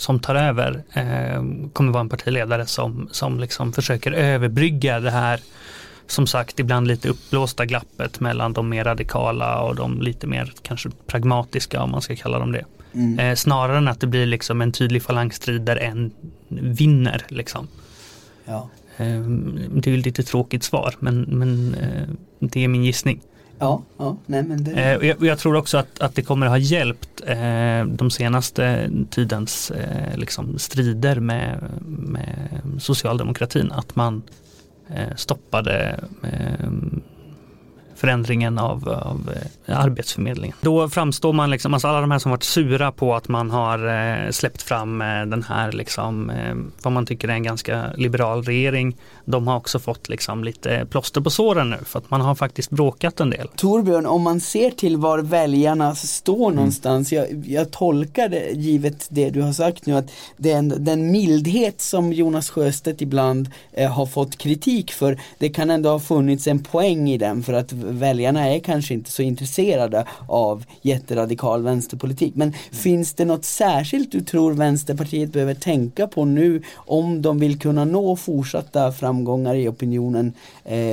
som 0.00 0.20
tar 0.20 0.34
över 0.34 0.82
eh, 0.92 1.44
kommer 1.72 1.92
vara 1.92 2.00
en 2.00 2.08
partiledare 2.08 2.66
som, 2.66 3.08
som 3.12 3.40
liksom 3.40 3.72
försöker 3.72 4.12
överbrygga 4.12 5.00
det 5.00 5.10
här 5.10 5.40
som 6.06 6.26
sagt 6.26 6.60
ibland 6.60 6.86
lite 6.86 7.08
uppblåsta 7.08 7.66
glappet 7.66 8.20
mellan 8.20 8.52
de 8.52 8.68
mer 8.68 8.84
radikala 8.84 9.60
och 9.60 9.76
de 9.76 10.02
lite 10.02 10.26
mer 10.26 10.52
kanske 10.62 10.90
pragmatiska 11.06 11.82
om 11.82 11.90
man 11.90 12.02
ska 12.02 12.16
kalla 12.16 12.38
dem 12.38 12.52
det. 12.52 12.64
Mm. 12.94 13.18
Eh, 13.18 13.34
snarare 13.34 13.78
än 13.78 13.88
att 13.88 14.00
det 14.00 14.06
blir 14.06 14.26
liksom 14.26 14.60
en 14.60 14.72
tydlig 14.72 15.02
falangstrid 15.02 15.62
där 15.62 15.76
en 15.76 16.10
vinner. 16.48 17.26
Liksom. 17.28 17.68
Ja. 18.44 18.68
Eh, 18.96 19.20
det 19.70 19.90
är 19.90 19.98
ett 19.98 20.04
lite 20.04 20.22
tråkigt 20.22 20.62
svar 20.62 20.94
men, 20.98 21.20
men 21.22 21.74
eh, 21.74 22.08
det 22.38 22.64
är 22.64 22.68
min 22.68 22.84
gissning. 22.84 23.20
Ja, 23.60 23.82
ja 23.98 24.16
nej 24.26 24.42
men 24.42 24.64
det... 24.64 24.72
Eh, 24.72 25.08
jag, 25.08 25.22
jag, 25.22 25.38
tror 25.38 25.56
också 25.56 25.78
att, 25.78 26.00
att 26.00 26.14
det 26.14 26.22
kommer 26.22 26.46
ha 26.46 26.58
hjälpt 26.58 27.22
eh, 27.26 27.84
de 27.84 28.10
senaste 28.10 28.90
tidens 29.10 29.70
eh, 29.70 30.16
liksom 30.16 30.58
strider 30.58 31.20
med, 31.20 31.58
med 31.86 32.60
socialdemokratin. 32.78 33.72
Att 33.72 33.96
man 33.96 34.22
eh, 34.88 35.16
stoppade 35.16 36.00
eh, 36.22 36.70
förändringen 38.00 38.58
av, 38.58 38.88
av 38.88 39.30
eh, 39.66 39.78
Arbetsförmedlingen. 39.78 40.56
Då 40.60 40.88
framstår 40.88 41.32
man 41.32 41.50
liksom, 41.50 41.74
alltså 41.74 41.88
alla 41.88 42.00
de 42.00 42.10
här 42.10 42.18
som 42.18 42.30
varit 42.30 42.42
sura 42.42 42.92
på 42.92 43.14
att 43.14 43.28
man 43.28 43.50
har 43.50 43.88
eh, 43.88 44.30
släppt 44.30 44.62
fram 44.62 45.02
eh, 45.02 45.06
den 45.06 45.42
här 45.42 45.72
liksom, 45.72 46.32
vad 46.82 46.92
man 46.92 47.06
tycker 47.06 47.28
är 47.28 47.32
en 47.32 47.42
ganska 47.42 47.92
liberal 47.96 48.42
regering. 48.42 48.96
De 49.24 49.48
har 49.48 49.56
också 49.56 49.78
fått 49.78 50.08
liksom 50.08 50.44
lite 50.44 50.86
plåster 50.90 51.20
på 51.20 51.30
såren 51.30 51.70
nu 51.70 51.76
för 51.84 51.98
att 51.98 52.10
man 52.10 52.20
har 52.20 52.34
faktiskt 52.34 52.70
bråkat 52.70 53.20
en 53.20 53.30
del. 53.30 53.48
Torbjörn, 53.56 54.06
om 54.06 54.22
man 54.22 54.40
ser 54.40 54.70
till 54.70 54.96
var 54.96 55.18
väljarna 55.18 55.94
står 55.94 56.46
mm. 56.46 56.56
någonstans, 56.56 57.12
jag, 57.12 57.26
jag 57.46 57.70
tolkar 57.70 58.28
det 58.28 58.50
givet 58.50 59.06
det 59.10 59.30
du 59.30 59.42
har 59.42 59.52
sagt 59.52 59.86
nu 59.86 59.96
att 59.96 60.10
den, 60.36 60.84
den 60.84 61.10
mildhet 61.10 61.80
som 61.80 62.12
Jonas 62.12 62.50
Sjöstedt 62.50 63.02
ibland 63.02 63.50
eh, 63.72 63.90
har 63.90 64.06
fått 64.06 64.38
kritik 64.38 64.92
för, 64.92 65.20
det 65.38 65.48
kan 65.48 65.70
ändå 65.70 65.90
ha 65.90 66.00
funnits 66.00 66.46
en 66.46 66.58
poäng 66.58 67.10
i 67.10 67.18
den 67.18 67.42
för 67.42 67.52
att 67.52 67.72
väljarna 67.90 68.48
är 68.48 68.58
kanske 68.58 68.94
inte 68.94 69.10
så 69.10 69.22
intresserade 69.22 70.04
av 70.28 70.64
jätteradikal 70.82 71.62
vänsterpolitik. 71.62 72.34
Men 72.34 72.52
finns 72.72 73.14
det 73.14 73.24
något 73.24 73.44
särskilt 73.44 74.12
du 74.12 74.20
tror 74.20 74.52
Vänsterpartiet 74.52 75.32
behöver 75.32 75.54
tänka 75.54 76.06
på 76.06 76.24
nu 76.24 76.62
om 76.74 77.22
de 77.22 77.38
vill 77.38 77.58
kunna 77.58 77.84
nå 77.84 78.16
fortsatta 78.16 78.92
framgångar 78.92 79.54
i 79.54 79.68
opinionen 79.68 80.32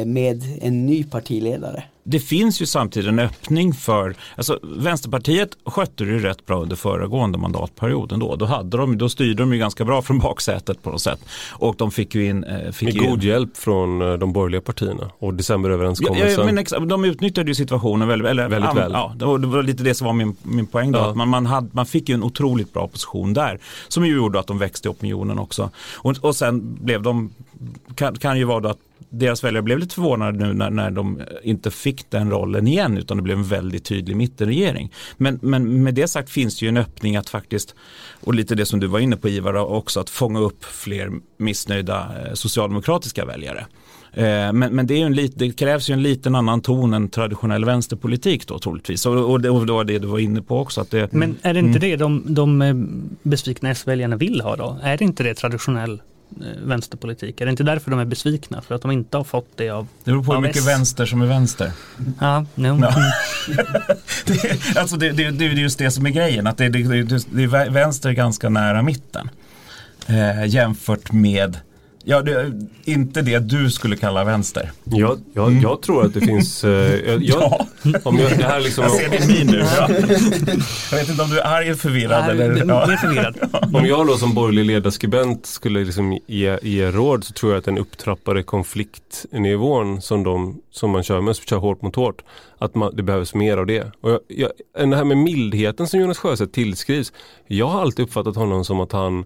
med 0.05 0.43
en 0.62 0.86
ny 0.86 1.03
partiledare? 1.03 1.84
det 2.10 2.19
finns 2.19 2.62
ju 2.62 2.65
samtidigt 2.65 3.10
en 3.10 3.19
öppning 3.19 3.74
för, 3.74 4.15
alltså 4.36 4.60
Vänsterpartiet 4.63 5.57
skötte 5.65 6.03
det 6.03 6.12
ju 6.12 6.19
rätt 6.19 6.46
bra 6.46 6.62
under 6.62 6.75
föregående 6.75 7.38
mandatperioden 7.38 8.19
då. 8.19 8.36
Då, 8.36 8.46
hade 8.46 8.77
de, 8.77 8.98
då 8.98 9.10
styrde 9.10 9.43
de 9.43 9.53
ju 9.53 9.60
ganska 9.60 9.86
bra 9.86 10.01
från 10.01 10.19
baksätet 10.19 10.84
på 10.84 10.89
något 10.89 11.01
sätt. 11.01 11.19
Och 11.51 11.75
de 11.77 11.91
fick 11.91 12.15
ju 12.15 12.25
in... 12.25 12.43
Eh, 12.43 12.72
fick 12.72 12.96
Med 12.96 13.10
god 13.10 13.24
in. 13.24 13.29
hjälp 13.29 13.57
från 13.57 14.01
eh, 14.01 14.13
de 14.13 14.34
borgerliga 14.34 14.62
partierna 14.62 15.12
och 15.19 15.34
decemberöverenskommelsen. 15.34 16.29
Ja, 16.29 16.63
ja, 16.72 16.79
men 16.79 16.88
de 16.88 17.05
utnyttjade 17.05 17.51
ju 17.51 17.55
situationen 17.55 18.07
väldigt, 18.07 18.27
eller, 18.27 18.50
väldigt 18.50 18.75
väl. 18.75 18.91
Ja, 18.91 19.13
det 19.17 19.25
var 19.25 19.63
lite 19.63 19.84
det 19.84 19.93
som 19.93 20.05
var 20.05 20.13
min, 20.13 20.36
min 20.43 20.67
poäng 20.67 20.91
då. 20.91 21.00
Ja. 21.00 21.10
Att 21.10 21.15
man, 21.15 21.29
man, 21.29 21.46
hade, 21.46 21.69
man 21.72 21.86
fick 21.86 22.10
ju 22.10 22.15
en 22.15 22.24
otroligt 22.24 22.74
bra 22.74 22.88
position 22.88 23.34
där. 23.34 23.60
Som 23.88 24.05
ju 24.05 24.15
gjorde 24.15 24.39
att 24.39 24.48
de 24.48 24.57
växte 24.57 24.88
i 24.88 24.91
opinionen 24.91 25.39
också. 25.39 25.69
Och, 25.96 26.15
och 26.22 26.36
sen 26.36 26.77
blev 26.81 27.01
de, 27.01 27.34
kan, 27.96 28.15
kan 28.15 28.38
ju 28.38 28.43
vara 28.43 28.60
då 28.60 28.69
att 28.69 28.79
deras 29.09 29.43
väljare 29.43 29.63
blev 29.63 29.79
lite 29.79 29.95
förvånade 29.95 30.47
nu 30.47 30.53
när, 30.53 30.69
när 30.69 30.91
de 30.91 31.21
inte 31.43 31.71
fick 31.71 32.09
den 32.09 32.31
rollen 32.31 32.67
igen 32.67 32.97
utan 32.97 33.17
det 33.17 33.23
blev 33.23 33.37
en 33.37 33.43
väldigt 33.43 33.85
tydlig 33.85 34.17
mittenregering. 34.17 34.93
Men, 35.17 35.39
men 35.41 35.83
med 35.83 35.93
det 35.93 36.07
sagt 36.07 36.29
finns 36.29 36.59
det 36.59 36.65
ju 36.65 36.69
en 36.69 36.77
öppning 36.77 37.15
att 37.15 37.29
faktiskt, 37.29 37.75
och 38.23 38.33
lite 38.33 38.55
det 38.55 38.65
som 38.65 38.79
du 38.79 38.87
var 38.87 38.99
inne 38.99 39.17
på 39.17 39.29
Ivar 39.29 39.55
också, 39.55 39.99
att 39.99 40.09
fånga 40.09 40.39
upp 40.39 40.65
fler 40.65 41.11
missnöjda 41.37 42.09
eh, 42.25 42.33
socialdemokratiska 42.33 43.25
väljare. 43.25 43.65
Eh, 44.13 44.53
men, 44.53 44.75
men 44.75 44.87
det, 44.87 45.09
lit, 45.09 45.33
det 45.35 45.51
krävs 45.51 45.89
ju 45.89 45.93
en 45.93 46.03
liten 46.03 46.35
annan 46.35 46.61
ton 46.61 46.93
än 46.93 47.09
traditionell 47.09 47.65
vänsterpolitik 47.65 48.47
då 48.47 48.59
troligtvis. 48.59 49.05
Och, 49.05 49.31
och, 49.31 49.41
det, 49.41 49.49
och 49.49 49.65
det 49.65 49.73
var 49.73 49.83
det 49.83 49.99
du 49.99 50.07
var 50.07 50.19
inne 50.19 50.41
på 50.41 50.59
också. 50.59 50.81
Att 50.81 50.91
det, 50.91 51.13
men 51.13 51.37
är 51.41 51.53
det 51.53 51.59
inte 51.59 51.69
mm. 51.69 51.81
det 51.81 51.95
de, 51.95 52.23
de 52.25 52.61
eh, 52.61 52.75
besvikna 53.23 53.69
S-väljarna 53.69 54.15
vill 54.15 54.41
ha 54.41 54.55
då? 54.55 54.77
Är 54.83 54.97
det 54.97 55.05
inte 55.05 55.23
det 55.23 55.33
traditionell 55.33 56.01
vänsterpolitik? 56.63 57.41
Är 57.41 57.46
det 57.46 57.50
inte 57.50 57.63
därför 57.63 57.91
de 57.91 58.00
är 58.00 58.05
besvikna? 58.05 58.62
För 58.62 58.75
att 58.75 58.81
de 58.81 58.91
inte 58.91 59.17
har 59.17 59.24
fått 59.24 59.50
det 59.55 59.69
av 59.69 59.88
Det 60.03 60.12
beror 60.12 60.24
på 60.24 60.34
hur 60.34 60.41
mycket 60.41 60.62
S. 60.62 60.67
vänster 60.67 61.05
som 61.05 61.22
är 61.22 61.25
vänster. 61.25 61.72
Ja, 62.19 62.46
no. 62.55 62.79
ja. 62.81 62.93
det, 64.25 64.77
alltså 64.77 64.98
det, 64.98 65.12
det, 65.12 65.31
det, 65.31 65.46
är 65.46 65.50
just 65.50 65.79
det 65.79 65.91
som 65.91 66.05
är 66.05 66.10
grejen, 66.10 66.48
att 66.48 66.57
det, 66.57 66.69
det, 66.69 66.84
det, 66.84 67.43
är 67.43 67.69
vänster 67.69 68.12
ganska 68.12 68.50
nära 68.50 68.81
mitten. 68.81 69.29
Eh, 70.07 70.46
jämfört 70.46 71.12
med 71.12 71.57
Ja, 72.09 72.21
det 72.21 72.31
är 72.31 72.51
inte 72.85 73.21
det 73.21 73.39
du 73.39 73.71
skulle 73.71 73.97
kalla 73.97 74.23
vänster. 74.23 74.71
Jag, 74.83 75.19
jag, 75.33 75.47
mm. 75.47 75.61
jag 75.61 75.81
tror 75.81 76.05
att 76.05 76.13
det 76.13 76.21
finns... 76.21 76.63
Uh, 76.63 76.71
jag, 76.71 77.23
ja. 77.23 77.67
om 78.03 78.17
jag, 78.17 78.37
det 78.37 78.43
här 78.43 78.59
liksom, 78.59 78.83
jag 78.83 78.91
ser 78.91 79.09
din 79.09 79.37
min 79.37 79.47
nu. 79.47 79.57
Ja. 79.57 79.89
Jag 80.91 80.97
vet 80.97 81.09
inte 81.09 81.23
om 81.23 81.29
du 81.29 81.39
är 81.39 81.47
arg 81.47 81.65
eller 81.65 81.77
förvirrad. 81.77 82.35
Nej, 82.35 82.45
eller, 82.45 82.65
ja. 82.67 82.91
är 82.91 82.97
förvirrad. 82.97 83.37
Om 83.75 83.85
jag 83.85 84.07
då 84.07 84.17
som 84.17 84.33
borgerlig 84.33 84.65
ledarskribent 84.65 85.45
skulle 85.45 85.83
liksom 85.83 86.19
ge, 86.27 86.59
ge 86.61 86.91
råd 86.91 87.23
så 87.23 87.33
tror 87.33 87.51
jag 87.51 87.59
att 87.59 87.65
den 87.65 87.77
upptrappade 87.77 88.43
konfliktnivån 88.43 90.01
som, 90.01 90.23
de, 90.23 90.61
som 90.71 90.91
man 90.91 91.03
kör 91.03 91.21
med, 91.21 91.35
kör 91.35 91.57
hårt 91.57 91.81
mot 91.81 91.95
hårt, 91.95 92.21
att 92.57 92.75
man, 92.75 92.95
det 92.95 93.03
behövs 93.03 93.33
mer 93.33 93.57
av 93.57 93.65
det. 93.65 93.91
Och 94.01 94.11
jag, 94.11 94.19
jag, 94.27 94.51
det 94.89 94.95
här 94.95 95.03
med 95.03 95.17
mildheten 95.17 95.87
som 95.87 95.99
Jonas 95.99 96.17
Sjöstedt 96.17 96.53
tillskrivs, 96.53 97.13
jag 97.47 97.67
har 97.67 97.81
alltid 97.81 98.05
uppfattat 98.05 98.35
honom 98.35 98.65
som 98.65 98.79
att 98.79 98.91
han 98.91 99.25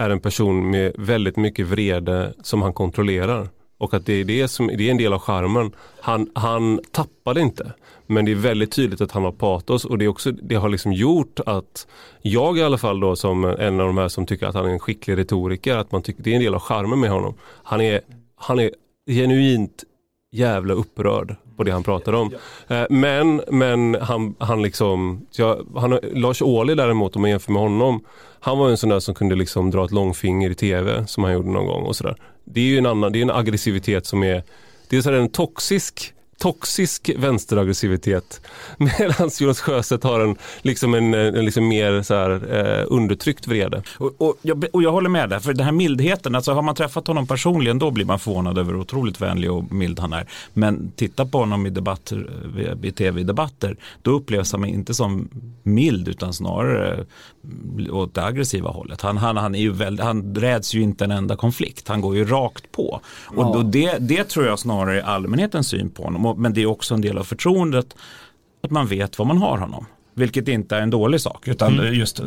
är 0.00 0.10
en 0.10 0.20
person 0.20 0.70
med 0.70 0.92
väldigt 0.98 1.36
mycket 1.36 1.66
vrede 1.66 2.34
som 2.42 2.62
han 2.62 2.72
kontrollerar. 2.72 3.48
Och 3.78 3.94
att 3.94 4.06
det 4.06 4.12
är, 4.12 4.24
det 4.24 4.48
som, 4.48 4.66
det 4.66 4.86
är 4.86 4.90
en 4.90 4.96
del 4.96 5.12
av 5.12 5.18
charmen. 5.18 5.72
Han, 6.00 6.30
han 6.34 6.80
tappade 6.90 7.40
inte. 7.40 7.72
Men 8.06 8.24
det 8.24 8.30
är 8.30 8.36
väldigt 8.36 8.72
tydligt 8.72 9.00
att 9.00 9.12
han 9.12 9.24
har 9.24 9.32
patos 9.32 9.84
och 9.84 9.98
det, 9.98 10.04
är 10.04 10.08
också, 10.08 10.32
det 10.32 10.54
har 10.54 10.68
liksom 10.68 10.92
gjort 10.92 11.40
att 11.46 11.86
jag 12.22 12.58
i 12.58 12.62
alla 12.62 12.78
fall 12.78 13.00
då 13.00 13.16
som 13.16 13.44
en 13.44 13.80
av 13.80 13.86
de 13.86 13.98
här 13.98 14.08
som 14.08 14.26
tycker 14.26 14.46
att 14.46 14.54
han 14.54 14.66
är 14.66 14.70
en 14.70 14.78
skicklig 14.78 15.18
retoriker, 15.18 15.76
att 15.76 15.92
man 15.92 16.02
tycker 16.02 16.22
det 16.22 16.30
är 16.30 16.34
en 16.34 16.42
del 16.42 16.54
av 16.54 16.60
charmen 16.60 17.00
med 17.00 17.10
honom. 17.10 17.34
Han 17.62 17.80
är, 17.80 18.00
han 18.36 18.58
är 18.58 18.70
genuint 19.10 19.84
jävla 20.32 20.74
upprörd 20.74 21.36
på 21.60 21.64
det 21.64 21.72
han 21.72 21.82
pratar 21.82 22.12
om. 22.12 22.34
Eh, 22.68 22.84
men, 22.90 23.42
men 23.48 23.94
han, 24.00 24.34
han 24.38 24.62
liksom, 24.62 25.26
ja, 25.32 25.58
han, 25.76 25.98
Lars 26.12 26.42
Ohly 26.42 26.74
däremot 26.74 27.16
om 27.16 27.22
man 27.22 27.30
jämför 27.30 27.52
med 27.52 27.62
honom, 27.62 28.04
han 28.40 28.58
var 28.58 28.70
en 28.70 28.76
sån 28.76 28.90
där 28.90 29.00
som 29.00 29.14
kunde 29.14 29.34
liksom 29.34 29.70
dra 29.70 29.84
ett 29.84 29.90
långfinger 29.90 30.50
i 30.50 30.54
tv 30.54 31.06
som 31.06 31.24
han 31.24 31.32
gjorde 31.32 31.50
någon 31.50 31.66
gång 31.66 31.82
och 31.82 31.96
sådär. 31.96 32.16
Det 32.44 32.60
är 32.60 32.64
ju 32.64 32.78
en 32.78 32.86
annan, 32.86 33.12
det 33.12 33.18
är 33.18 33.22
en 33.22 33.30
aggressivitet 33.30 34.06
som 34.06 34.22
är, 34.22 34.42
det 34.88 34.96
är 34.96 35.02
så 35.02 35.12
en 35.12 35.28
toxisk 35.28 36.14
toxisk 36.40 37.10
vänsteraggressivitet. 37.16 38.40
Medan 38.76 39.30
Jonas 39.40 39.60
Sjöstedt 39.60 40.04
har 40.04 40.20
en, 40.20 40.36
liksom 40.62 40.94
en, 40.94 41.14
eh, 41.14 41.20
en 41.20 41.44
liksom 41.44 41.68
mer 41.68 42.02
så 42.02 42.14
här, 42.14 42.30
eh, 42.30 42.84
undertryckt 42.88 43.46
vrede. 43.46 43.82
Och, 43.98 44.12
och, 44.18 44.36
jag, 44.42 44.64
och 44.72 44.82
jag 44.82 44.92
håller 44.92 45.08
med 45.08 45.30
där, 45.30 45.38
för 45.38 45.52
den 45.52 45.64
här 45.64 45.72
mildheten, 45.72 46.34
alltså 46.34 46.52
har 46.52 46.62
man 46.62 46.74
träffat 46.74 47.06
honom 47.06 47.26
personligen 47.26 47.78
då 47.78 47.90
blir 47.90 48.04
man 48.04 48.18
förvånad 48.18 48.58
över 48.58 48.72
hur 48.72 48.80
otroligt 48.80 49.20
vänlig 49.20 49.52
och 49.52 49.72
mild 49.72 49.98
han 49.98 50.12
är. 50.12 50.26
Men 50.52 50.92
titta 50.96 51.26
på 51.26 51.38
honom 51.38 51.66
i 51.66 51.70
debatter, 51.70 52.30
eh, 52.58 52.88
i 52.88 52.92
tv-debatter, 52.92 53.76
då 54.02 54.10
upplevs 54.10 54.52
han 54.52 54.64
inte 54.64 54.94
som 54.94 55.28
mild 55.62 56.08
utan 56.08 56.34
snarare 56.34 57.06
åt 57.90 58.14
det 58.14 58.24
aggressiva 58.24 58.70
hållet. 58.70 59.00
Han, 59.00 59.16
han, 59.16 59.36
han, 59.36 59.54
är 59.54 59.60
ju 59.60 59.72
väldigt, 59.72 60.04
han 60.04 60.34
räds 60.34 60.74
ju 60.74 60.82
inte 60.82 61.04
en 61.04 61.10
enda 61.10 61.36
konflikt, 61.36 61.88
han 61.88 62.00
går 62.00 62.16
ju 62.16 62.24
rakt 62.24 62.72
på. 62.72 63.00
Och 63.26 63.44
ja. 63.44 63.52
då 63.54 63.62
det, 63.62 63.98
det 63.98 64.24
tror 64.24 64.46
jag 64.46 64.58
snarare 64.58 65.00
är 65.00 65.04
allmänhetens 65.04 65.68
syn 65.68 65.90
på 65.90 66.02
honom 66.02 66.42
men 66.42 66.54
det 66.54 66.62
är 66.62 66.66
också 66.66 66.94
en 66.94 67.00
del 67.00 67.18
av 67.18 67.24
förtroendet 67.24 67.96
att 68.62 68.70
man 68.70 68.86
vet 68.86 69.18
vad 69.18 69.28
man 69.28 69.38
har 69.38 69.58
honom. 69.58 69.86
Vilket 70.14 70.48
inte 70.48 70.76
är 70.76 70.80
en 70.80 70.90
dålig 70.90 71.20
sak. 71.20 71.48
Utan 71.48 71.78
mm. 71.78 71.94
just, 71.94 72.20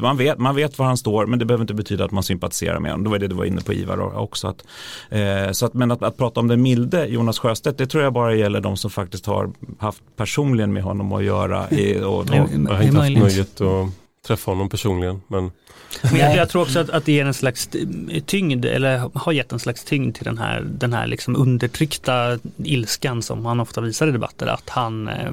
man, 0.00 0.16
vet, 0.16 0.38
man 0.38 0.54
vet 0.54 0.78
var 0.78 0.86
han 0.86 0.96
står 0.96 1.26
men 1.26 1.38
det 1.38 1.44
behöver 1.44 1.62
inte 1.62 1.74
betyda 1.74 2.04
att 2.04 2.10
man 2.10 2.22
sympatiserar 2.22 2.80
med 2.80 2.90
honom. 2.90 3.04
Det 3.04 3.10
var 3.10 3.18
det 3.18 3.28
du 3.28 3.34
var 3.34 3.44
inne 3.44 3.60
på 3.60 3.72
Ivar 3.72 4.18
också. 4.18 4.48
Att, 4.48 4.64
eh, 5.08 5.52
så 5.52 5.66
att, 5.66 5.74
men 5.74 5.90
att, 5.90 6.02
att, 6.02 6.16
prata 6.16 6.40
om 6.40 6.48
den 6.48 6.62
milde 6.62 7.06
Jonas 7.06 7.38
Sjöstedt 7.38 7.78
det 7.78 7.86
tror 7.86 8.02
jag 8.02 8.12
bara 8.12 8.34
gäller 8.34 8.60
de 8.60 8.76
som 8.76 8.90
faktiskt 8.90 9.26
har 9.26 9.50
haft 9.78 10.02
personligen 10.16 10.72
med 10.72 10.82
honom 10.82 11.12
att 11.12 11.24
göra. 11.24 11.70
I, 11.70 12.00
och, 12.00 12.04
och, 12.04 12.20
och, 12.20 12.26
jag 12.34 12.42
har 12.42 12.82
inte 12.82 12.98
haft 12.98 13.10
nöjet 13.10 13.60
att 13.60 13.88
träffa 14.26 14.50
honom 14.50 14.68
personligen. 14.68 15.20
Men 15.28 15.50
men 16.02 16.16
jag, 16.16 16.36
jag, 16.36 16.48
tror 16.48 16.62
också 16.62 16.78
att, 16.78 16.90
att 16.90 17.04
det 17.04 17.12
ger 17.12 17.24
en 17.24 17.34
slags 17.34 17.68
tyngd, 18.26 18.64
eller 18.64 19.10
har 19.14 19.32
gett 19.32 19.52
en 19.52 19.58
slags 19.58 19.84
tyngd 19.84 20.14
till 20.14 20.24
den 20.24 20.38
här, 20.38 20.60
den 20.60 20.92
här 20.92 21.06
liksom 21.06 21.36
undertryckta 21.36 22.38
ilskan 22.56 23.22
som 23.22 23.46
han 23.46 23.60
ofta 23.60 23.80
visar 23.80 24.08
i 24.08 24.12
debatter. 24.12 24.46
Att 24.46 24.68
han 24.68 25.08
eh, 25.08 25.32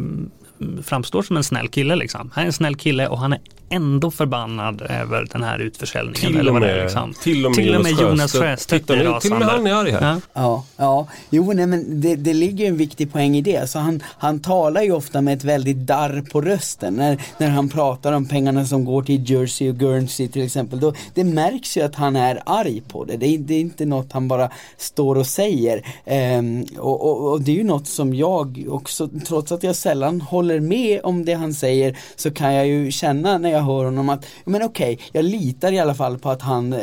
framstår 0.84 1.22
som 1.22 1.38
en 1.38 1.44
snäll 1.44 1.67
kille 1.67 1.96
liksom. 1.96 2.32
Han 2.34 2.41
är 2.41 2.46
en 2.46 2.53
snäll 2.53 2.75
kille 2.75 3.08
och 3.08 3.20
han 3.20 3.34
är 3.34 3.39
ändå 3.70 4.12
förbannad 4.12 4.82
över 4.82 5.28
den 5.32 5.44
här 5.44 5.60
utförsäljningen. 5.60 6.32
Till 6.32 6.38
eller 6.38 6.52
vad 6.52 6.62
det 6.62 6.72
är, 6.72 6.84
liksom. 6.84 7.14
till 7.24 7.46
och 7.46 7.52
med, 7.52 7.66
till 7.66 7.76
och 7.76 7.84
med 7.84 7.92
Jonas 7.92 8.34
Sjöstedt 8.34 8.90
är 8.90 8.96
rasande. 8.96 9.22
Till 9.22 9.32
och 9.34 9.40
med 9.40 9.48
han 9.48 9.68
är 9.68 9.74
arg 9.74 9.92
här. 9.92 10.02
Ja, 10.02 10.22
ja. 10.34 10.64
ja. 10.78 11.08
Jo, 11.30 11.54
nej, 11.54 11.68
men 11.68 12.02
det, 12.02 12.16
det 12.16 12.34
ligger 12.34 12.68
en 12.68 12.78
viktig 12.78 13.14
poäng 13.14 13.38
i 13.38 13.42
det. 13.42 13.70
Så 13.70 13.80
han, 13.80 14.04
han 14.06 14.40
talar 14.40 14.82
ju 14.82 14.92
ofta 14.92 15.22
med 15.22 15.38
ett 15.38 15.44
väldigt 15.44 15.78
darr 15.78 16.24
på 16.32 16.42
rösten 16.42 16.94
när, 16.94 17.22
när 17.38 17.50
han 17.50 17.70
pratar 17.70 18.14
om 18.14 18.26
pengarna 18.26 18.66
som 18.66 18.86
går 18.86 19.02
till 19.02 19.30
Jersey 19.30 19.70
och 19.70 19.76
Guernsey 19.76 20.28
till 20.28 20.44
exempel. 20.44 20.80
Då, 20.80 20.94
det 21.14 21.24
märks 21.24 21.78
ju 21.78 21.82
att 21.82 21.96
han 21.96 22.16
är 22.16 22.42
arg 22.46 22.82
på 22.88 23.06
det. 23.06 23.18
Det 23.18 23.28
är, 23.28 23.38
det 23.38 23.54
är 23.54 23.62
inte 23.62 23.86
något 23.86 24.12
han 24.12 24.28
bara 24.28 24.50
står 24.78 25.16
och 25.18 25.28
säger. 25.28 25.86
Ehm, 26.06 26.66
och, 26.78 27.06
och, 27.06 27.32
och 27.32 27.42
det 27.42 27.52
är 27.52 27.56
ju 27.56 27.64
något 27.64 27.88
som 27.88 28.14
jag 28.14 28.66
också, 28.70 29.10
trots 29.28 29.52
att 29.52 29.64
jag 29.64 29.76
sällan 29.76 30.22
håller 30.22 30.60
med 30.60 31.02
om 31.04 31.26
det 31.26 31.34
han 31.34 31.54
säger, 31.54 31.98
så 32.16 32.32
kan 32.32 32.54
jag 32.54 32.68
ju 32.68 32.92
känna 32.92 33.38
när 33.38 33.52
jag 33.52 33.57
jag 33.58 33.64
hör 33.64 33.86
honom 33.86 34.10
att, 34.10 34.26
men 34.46 34.64
okej, 34.64 34.94
okay, 34.94 35.06
jag 35.12 35.26
litar 35.26 35.72
i 35.72 35.80
alla 35.80 35.96
fall 35.96 36.18
på 36.18 36.30
att 36.30 36.42
han 36.42 36.74
eh, 36.74 36.80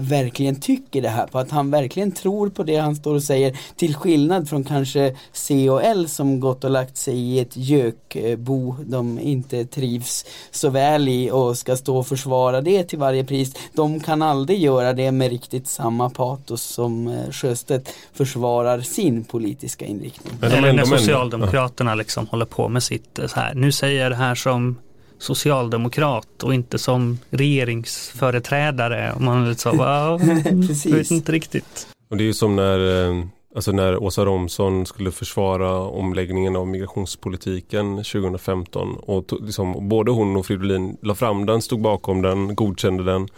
verkligen 0.00 0.60
tycker 0.60 1.02
det 1.02 1.08
här, 1.08 1.26
på 1.26 1.38
att 1.38 1.50
han 1.50 1.70
verkligen 1.70 2.12
tror 2.12 2.50
på 2.50 2.62
det 2.62 2.76
han 2.76 2.96
står 2.96 3.14
och 3.14 3.22
säger, 3.22 3.58
till 3.76 3.94
skillnad 3.94 4.48
från 4.48 4.64
kanske 4.64 5.16
C 5.32 5.70
och 5.70 5.84
L 5.84 6.08
som 6.08 6.40
gått 6.40 6.64
och 6.64 6.70
lagt 6.70 6.96
sig 6.96 7.18
i 7.18 7.40
ett 7.40 7.56
gökbo 7.56 8.76
de 8.86 9.18
inte 9.18 9.64
trivs 9.64 10.24
så 10.50 10.70
väl 10.70 11.08
i 11.08 11.30
och 11.30 11.58
ska 11.58 11.76
stå 11.76 11.98
och 11.98 12.06
försvara 12.06 12.60
det 12.60 12.84
till 12.84 12.98
varje 12.98 13.24
pris. 13.24 13.54
De 13.72 14.00
kan 14.00 14.22
aldrig 14.22 14.60
göra 14.60 14.92
det 14.92 15.12
med 15.12 15.30
riktigt 15.30 15.68
samma 15.68 16.10
patos 16.10 16.62
som 16.62 17.08
eh, 17.08 17.30
Sjöstedt 17.30 17.94
försvarar 18.12 18.80
sin 18.80 19.24
politiska 19.24 19.84
inriktning. 19.84 20.34
Eller 20.42 20.72
när 20.72 20.84
Socialdemokraterna 20.84 21.94
liksom 21.94 22.26
håller 22.26 22.46
på 22.46 22.68
med 22.68 22.82
sitt 22.82 23.18
eh, 23.18 23.26
så 23.26 23.40
här, 23.40 23.54
nu 23.54 23.72
säger 23.72 24.02
jag 24.02 24.12
det 24.12 24.16
här 24.16 24.34
som 24.34 24.76
socialdemokrat 25.18 26.42
och 26.42 26.54
inte 26.54 26.78
som 26.78 27.18
regeringsföreträdare. 27.30 29.12
Och 29.12 29.20
man 29.20 29.54
så, 29.54 29.70
wow, 29.70 30.20
vet 30.92 31.10
inte 31.10 31.32
riktigt. 31.32 31.88
Och 32.10 32.16
det 32.16 32.22
är 32.22 32.26
ju 32.26 32.34
som 32.34 32.56
när, 32.56 33.08
eh, 33.08 33.24
alltså 33.54 33.72
när 33.72 34.02
Åsa 34.02 34.24
Romson 34.24 34.86
skulle 34.86 35.10
försvara 35.10 35.78
omläggningen 35.78 36.56
av 36.56 36.66
migrationspolitiken 36.66 37.96
2015 37.96 38.96
och 38.96 39.32
liksom, 39.40 39.88
både 39.88 40.10
hon 40.10 40.36
och 40.36 40.46
Fridolin 40.46 40.96
la 41.02 41.14
fram 41.14 41.46
den, 41.46 41.62
stod 41.62 41.80
bakom 41.80 42.22
den, 42.22 42.54
godkände 42.54 43.04
den 43.04 43.28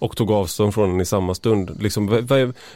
och 0.00 0.16
tog 0.16 0.30
avstånd 0.30 0.74
från 0.74 0.90
den 0.90 1.00
i 1.00 1.04
samma 1.04 1.34
stund. 1.34 1.76
Liksom, 1.80 2.06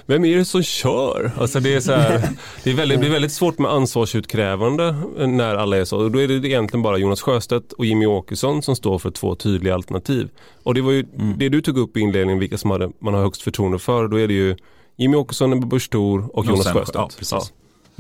vem 0.07 0.25
är 0.25 0.37
det 0.37 0.45
som 0.45 0.63
kör? 0.63 1.33
Alltså 1.39 1.61
det, 1.61 1.75
är 1.75 1.81
så 1.81 1.93
här, 1.93 2.29
det, 2.65 2.71
är 2.71 2.75
väldigt, 2.75 2.99
det 2.99 3.01
blir 3.01 3.11
väldigt 3.11 3.33
svårt 3.33 3.59
med 3.59 3.71
ansvarsutkrävande 3.71 4.97
när 5.17 5.55
alla 5.55 5.77
är 5.77 5.85
så. 5.85 5.99
Och 5.99 6.11
då 6.11 6.23
är 6.23 6.29
det 6.29 6.35
egentligen 6.35 6.83
bara 6.83 6.99
Jonas 6.99 7.23
Sjöstedt 7.23 7.73
och 7.73 7.87
Jimmy 7.87 8.07
Åkesson 8.07 8.63
som 8.63 8.77
står 8.77 8.99
för 8.99 9.11
två 9.11 9.35
tydliga 9.35 9.75
alternativ. 9.75 10.29
Och 10.63 10.75
det 10.75 10.81
var 10.81 10.93
ju 10.93 11.07
mm. 11.19 11.39
det 11.39 11.49
du 11.49 11.61
tog 11.61 11.79
upp 11.79 11.97
i 11.97 12.01
inledningen, 12.01 12.39
vilka 12.39 12.59
som 12.59 12.71
hade, 12.71 12.91
man 12.99 13.15
har 13.15 13.23
högst 13.23 13.43
förtroende 13.43 13.79
för. 13.79 14.09
Då 14.09 14.21
är 14.21 14.29
det 14.29 14.35
ju 14.35 14.57
Jimmy 14.97 15.17
Åkesson, 15.17 15.53
Ebba 15.53 15.67
Busch 15.67 15.91
Thor 15.91 16.31
och 16.33 16.47
Jonas 16.47 16.73
Sjöstedt. 16.73 16.95
Ja. 16.95 17.09
Ja. 17.31 17.43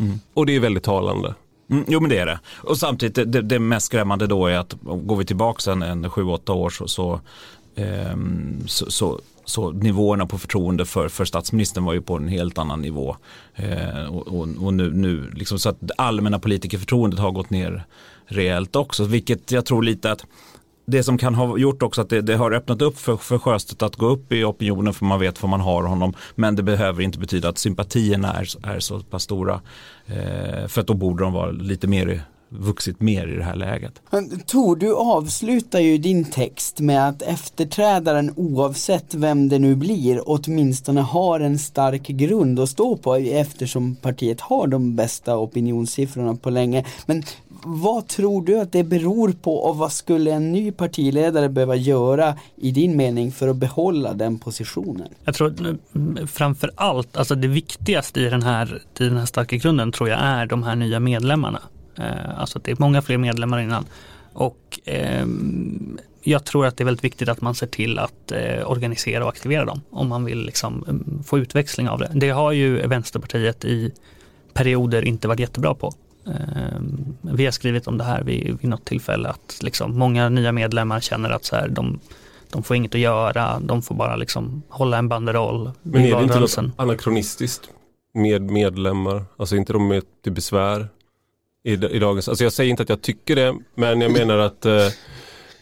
Mm. 0.05 0.21
Och 0.35 0.47
det 0.47 0.57
är 0.57 0.61
väldigt 0.61 0.85
talande. 0.85 1.35
Mm, 1.71 1.85
jo 1.89 2.01
men 2.01 2.11
det 2.11 2.19
är 2.19 2.27
det. 2.27 2.41
Och 2.63 2.79
samtidigt 2.79 3.33
det, 3.33 3.43
det 3.43 3.59
mest 3.59 3.87
skrämmande 3.87 4.27
då 4.27 4.47
är 4.47 4.59
att 4.59 4.75
går 4.83 5.17
vi 5.17 5.25
tillbaka 5.25 5.73
en, 5.73 5.83
en 5.83 6.11
sju, 6.11 6.25
åtta 6.25 6.53
år 6.53 6.71
så, 6.71 6.89
så 6.89 7.21
Ehm, 7.77 8.63
så, 8.67 8.91
så, 8.91 9.21
så, 9.45 9.71
nivåerna 9.71 10.27
på 10.27 10.39
förtroende 10.39 10.85
för, 10.85 11.09
för 11.09 11.25
statsministern 11.25 11.85
var 11.85 11.93
ju 11.93 12.03
på 12.03 12.17
en 12.17 12.29
helt 12.29 12.59
annan 12.59 12.83
nivå. 12.83 13.17
Eh, 13.55 14.05
och, 14.05 14.29
och, 14.29 14.49
och, 14.61 14.75
nu, 14.75 14.91
nu 14.91 15.31
liksom 15.35 15.59
så 15.59 15.69
att 15.69 15.77
det 15.81 15.95
allmänna 15.97 16.39
politikerförtroendet 16.39 17.21
har 17.21 17.31
gått 17.31 17.51
ner 17.51 17.85
rejält 18.27 18.77
också, 18.77 19.05
vilket 19.05 19.51
jag 19.51 19.67
tror 19.67 19.83
lite 19.83 20.13
att 20.13 20.25
det 20.87 21.03
som 21.03 21.19
kan 21.19 21.35
ha 21.35 21.59
gjort 21.59 21.83
också 21.83 22.01
att 22.01 22.09
det, 22.09 22.21
det, 22.21 22.37
har 22.37 22.53
öppnat 22.53 22.83
upp 22.83 22.99
för, 22.99 23.17
för 23.17 23.39
Sjöstedt 23.39 23.83
att 23.83 23.97
gå 23.97 24.07
upp 24.07 24.33
i 24.33 24.45
opinionen 24.45 24.95
för 24.95 25.05
man 25.05 25.21
vet 25.21 25.43
vad 25.43 25.51
man 25.51 25.61
har 25.61 25.83
honom. 25.83 26.15
Men 26.35 26.57
det 26.57 26.63
behöver 26.63 27.03
inte 27.03 27.19
betyda 27.19 27.49
att 27.49 27.59
sympatierna 27.59 28.33
är, 28.33 28.67
är 28.67 28.81
så 28.81 29.01
pass 29.01 29.23
stora. 29.23 29.61
Eh, 30.07 30.67
för 30.69 30.81
att 30.81 30.87
då 30.87 30.95
borde 30.95 31.25
de 31.25 31.33
vara 31.33 31.51
lite 31.51 31.87
mer 31.87 32.23
vuxit 32.59 33.01
mer 33.01 33.27
i 33.27 33.37
det 33.37 33.45
här 33.45 33.57
läget. 33.57 34.01
Tor, 34.47 34.77
du 34.77 34.95
avslutar 34.95 35.81
ju 35.81 35.99
din 35.99 36.25
text 36.25 36.81
med 36.81 37.09
att 37.09 37.23
efterträdaren 37.23 38.33
oavsett 38.37 39.15
vem 39.15 39.49
det 39.49 39.59
nu 39.59 39.75
blir 39.75 40.21
åtminstone 40.27 41.01
har 41.01 41.41
en 41.41 41.59
stark 41.59 42.07
grund 42.07 42.61
att 42.61 42.69
stå 42.69 42.97
på 42.97 43.15
eftersom 43.15 43.97
partiet 43.97 44.41
har 44.41 44.67
de 44.67 44.97
bästa 44.97 45.37
opinionssiffrorna 45.37 46.37
på 46.37 46.51
länge. 46.51 46.85
Men 47.07 47.23
vad 47.67 48.09
tror 48.09 48.43
du 48.43 48.61
att 48.61 48.73
det 48.73 48.85
beror 48.85 49.33
på 49.33 49.57
och 49.57 49.77
vad 49.77 49.93
skulle 49.93 50.33
en 50.33 50.53
ny 50.53 50.73
partiledare 50.73 51.49
behöva 51.49 51.77
göra 51.77 52.35
i 52.57 52.71
din 52.71 52.97
mening 52.97 53.33
för 53.33 53.49
att 53.49 53.57
behålla 53.57 54.13
den 54.13 54.39
positionen? 54.39 55.09
Jag 55.25 55.35
tror 55.35 55.79
framför 56.27 56.71
allt, 56.75 57.17
alltså 57.17 57.35
det 57.35 57.49
viktigaste 57.49 58.21
i 58.21 58.31
den 58.31 58.43
här, 58.43 58.83
i 58.99 59.05
den 59.05 59.17
här 59.17 59.27
starka 59.27 59.57
grunden 59.57 59.93
tror 59.93 60.09
jag 60.09 60.19
är 60.21 60.47
de 60.47 60.63
här 60.63 60.77
nya 60.77 61.01
medlemmarna. 61.01 61.61
Eh, 61.99 62.41
alltså 62.41 62.59
det 62.59 62.71
är 62.71 62.77
många 62.79 63.03
fler 63.03 63.19
medlemmar 63.19 63.61
innan. 63.61 63.85
Och 64.33 64.81
eh, 64.85 65.27
jag 66.23 66.45
tror 66.45 66.67
att 66.67 66.77
det 66.77 66.83
är 66.83 66.85
väldigt 66.85 67.05
viktigt 67.05 67.29
att 67.29 67.41
man 67.41 67.55
ser 67.55 67.67
till 67.67 67.99
att 67.99 68.33
eh, 68.33 68.71
organisera 68.71 69.25
och 69.25 69.29
aktivera 69.29 69.65
dem 69.65 69.81
om 69.91 70.09
man 70.09 70.25
vill 70.25 70.47
liksom, 70.47 70.85
mm, 70.89 71.23
få 71.27 71.39
utväxling 71.39 71.89
av 71.89 71.99
det. 71.99 72.11
Det 72.15 72.31
har 72.31 72.53
ju 72.53 72.87
Vänsterpartiet 72.87 73.65
i 73.65 73.93
perioder 74.55 75.05
inte 75.05 75.29
varit 75.29 75.41
jättebra 75.41 75.75
på. 75.75 75.93
Eh, 76.27 76.81
vi 77.21 77.45
har 77.45 77.53
skrivit 77.53 77.87
om 77.87 77.99
det 77.99 78.05
här 78.05 78.23
vid, 78.23 78.59
vid 78.61 78.71
något 78.71 78.85
tillfälle 78.85 79.29
att 79.29 79.59
liksom, 79.63 79.99
många 79.99 80.29
nya 80.29 80.53
medlemmar 80.53 81.01
känner 81.01 81.31
att 81.31 81.45
så 81.45 81.57
här, 81.57 81.69
de, 81.69 82.01
de 82.51 82.63
får 82.63 82.77
inget 82.77 82.95
att 82.95 83.01
göra, 83.01 83.61
de 83.61 83.83
får 83.83 83.95
bara 83.95 84.17
liksom 84.17 84.63
hålla 84.69 84.99
en 84.99 85.09
banderoll. 85.09 85.71
Men 85.83 86.05
är 86.05 86.17
det 86.17 86.23
inte 86.23 86.41
något 86.41 86.59
anakronistiskt 86.77 87.69
med 88.15 88.43
medlemmar? 88.43 89.25
Alltså 89.37 89.57
inte 89.57 89.73
de 89.73 89.89
med 89.89 90.03
till 90.23 90.33
besvär? 90.33 90.89
I, 91.65 91.73
i 91.73 91.99
dagens, 91.99 92.29
alltså 92.29 92.45
jag 92.45 92.53
säger 92.53 92.71
inte 92.71 92.83
att 92.83 92.89
jag 92.89 93.03
tycker 93.03 93.37
det, 93.37 93.55
men 93.75 94.01
jag 94.01 94.13
menar 94.13 94.39
att 94.39 94.67
eh, 94.67 94.89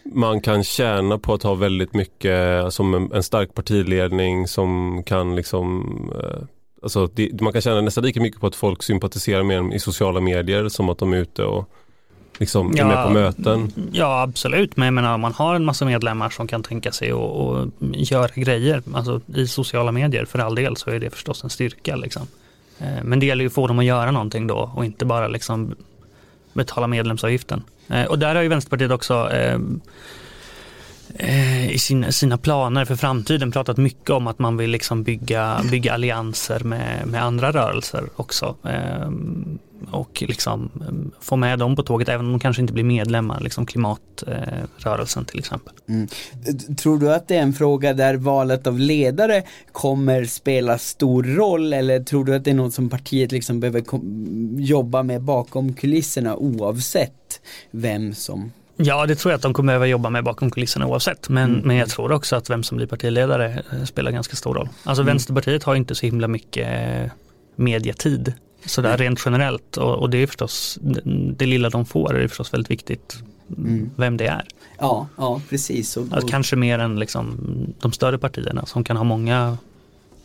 man 0.05 0.41
kan 0.41 0.63
tjäna 0.63 1.17
på 1.17 1.33
att 1.33 1.43
ha 1.43 1.53
väldigt 1.53 1.93
mycket, 1.93 2.73
som 2.73 2.93
en, 2.93 3.11
en 3.13 3.23
stark 3.23 3.53
partiledning 3.53 4.47
som 4.47 5.03
kan 5.03 5.35
liksom 5.35 5.83
eh, 6.23 6.43
Alltså 6.83 7.07
det, 7.13 7.41
man 7.41 7.53
kan 7.53 7.61
tjäna 7.61 7.81
nästan 7.81 8.03
lika 8.03 8.21
mycket 8.21 8.41
på 8.41 8.47
att 8.47 8.55
folk 8.55 8.83
sympatiserar 8.83 9.43
med 9.43 9.57
en 9.57 9.73
i 9.73 9.79
sociala 9.79 10.19
medier 10.19 10.69
som 10.69 10.89
att 10.89 10.97
de 10.97 11.13
är 11.13 11.17
ute 11.17 11.43
och 11.43 11.69
liksom 12.37 12.73
ja, 12.75 12.83
är 12.83 12.87
med 12.87 13.07
på 13.07 13.13
möten. 13.13 13.71
Ja 13.91 14.21
absolut, 14.21 14.77
men 14.77 14.85
jag 14.85 14.93
menar 14.93 15.15
om 15.15 15.21
man 15.21 15.33
har 15.33 15.55
en 15.55 15.65
massa 15.65 15.85
medlemmar 15.85 16.29
som 16.29 16.47
kan 16.47 16.63
tänka 16.63 16.91
sig 16.91 17.11
att 17.11 17.69
göra 18.11 18.27
grejer 18.35 18.83
alltså, 18.93 19.21
i 19.35 19.47
sociala 19.47 19.91
medier 19.91 20.25
för 20.25 20.39
all 20.39 20.55
del 20.55 20.77
så 20.77 20.89
är 20.89 20.99
det 20.99 21.09
förstås 21.09 21.43
en 21.43 21.49
styrka. 21.49 21.95
Liksom. 21.95 22.27
Eh, 22.79 23.03
men 23.03 23.19
det 23.19 23.25
gäller 23.25 23.43
ju 23.43 23.47
att 23.47 23.53
få 23.53 23.67
dem 23.67 23.79
att 23.79 23.85
göra 23.85 24.11
någonting 24.11 24.47
då 24.47 24.71
och 24.75 24.85
inte 24.85 25.05
bara 25.05 25.27
liksom 25.27 25.75
betala 26.53 26.87
medlemsavgiften. 26.87 27.63
Eh, 27.89 28.05
och 28.05 28.19
där 28.19 28.35
har 28.35 28.41
ju 28.41 28.47
Vänsterpartiet 28.47 28.91
också 28.91 29.29
ehm, 29.31 29.81
eh, 31.15 31.71
i 31.71 31.79
sina, 31.79 32.11
sina 32.11 32.37
planer 32.37 32.85
för 32.85 32.95
framtiden 32.95 33.51
pratat 33.51 33.77
mycket 33.77 34.09
om 34.09 34.27
att 34.27 34.39
man 34.39 34.57
vill 34.57 34.69
liksom 34.69 35.03
bygga, 35.03 35.61
bygga 35.71 35.93
allianser 35.93 36.59
med, 36.59 37.07
med 37.07 37.23
andra 37.23 37.51
rörelser 37.51 38.09
också. 38.15 38.55
Ehm, 38.63 39.59
och 39.91 40.23
liksom 40.27 40.71
få 41.21 41.35
med 41.35 41.59
dem 41.59 41.75
på 41.75 41.83
tåget 41.83 42.09
även 42.09 42.25
om 42.25 42.31
de 42.31 42.39
kanske 42.39 42.61
inte 42.61 42.73
blir 42.73 42.83
medlemmar, 42.83 43.39
liksom 43.39 43.65
klimatrörelsen 43.65 45.25
till 45.25 45.39
exempel. 45.39 45.73
Mm. 45.89 46.07
Tror 46.77 46.99
du 46.99 47.13
att 47.13 47.27
det 47.27 47.35
är 47.35 47.41
en 47.41 47.53
fråga 47.53 47.93
där 47.93 48.15
valet 48.15 48.67
av 48.67 48.79
ledare 48.79 49.43
kommer 49.71 50.25
spela 50.25 50.77
stor 50.77 51.23
roll 51.23 51.73
eller 51.73 51.99
tror 51.99 52.25
du 52.25 52.35
att 52.35 52.43
det 52.43 52.51
är 52.51 52.55
något 52.55 52.73
som 52.73 52.89
partiet 52.89 53.31
liksom 53.31 53.59
behöver 53.59 53.83
jobba 54.57 55.03
med 55.03 55.21
bakom 55.21 55.73
kulisserna 55.73 56.35
oavsett 56.35 57.41
vem 57.71 58.13
som 58.13 58.51
Ja, 58.75 59.05
det 59.05 59.15
tror 59.15 59.31
jag 59.31 59.35
att 59.37 59.41
de 59.41 59.53
kommer 59.53 59.67
behöva 59.67 59.85
jobba 59.85 60.09
med 60.09 60.23
bakom 60.23 60.51
kulisserna 60.51 60.87
oavsett. 60.87 61.29
Men, 61.29 61.49
mm. 61.49 61.67
men 61.67 61.75
jag 61.75 61.89
tror 61.89 62.11
också 62.11 62.35
att 62.35 62.49
vem 62.49 62.63
som 62.63 62.77
blir 62.77 62.87
partiledare 62.87 63.63
eh, 63.71 63.83
spelar 63.83 64.11
ganska 64.11 64.35
stor 64.35 64.55
roll. 64.55 64.69
Alltså 64.83 65.01
mm. 65.01 65.13
Vänsterpartiet 65.13 65.63
har 65.63 65.75
inte 65.75 65.95
så 65.95 66.05
himla 66.05 66.27
mycket 66.27 66.67
eh, 66.67 67.11
medietid 67.55 68.33
sådär 68.65 68.97
rent 68.97 69.21
generellt 69.25 69.77
och, 69.77 69.95
och, 69.95 70.09
det 70.09 70.17
är 70.17 70.27
förstås 70.27 70.79
det 71.37 71.45
lilla 71.45 71.69
de 71.69 71.85
får 71.85 72.15
är 72.15 72.27
förstås 72.27 72.53
väldigt 72.53 72.71
viktigt 72.71 73.15
mm. 73.57 73.89
vem 73.95 74.17
det 74.17 74.25
är. 74.25 74.47
Ja, 74.79 75.07
ja 75.17 75.41
precis. 75.49 75.97
Och, 75.97 76.13
och... 76.13 76.29
kanske 76.29 76.55
mer 76.55 76.79
än 76.79 76.99
liksom 76.99 77.37
de 77.79 77.91
större 77.91 78.17
partierna 78.17 78.65
som 78.65 78.83
kan 78.83 78.97
ha 78.97 79.03
många 79.03 79.57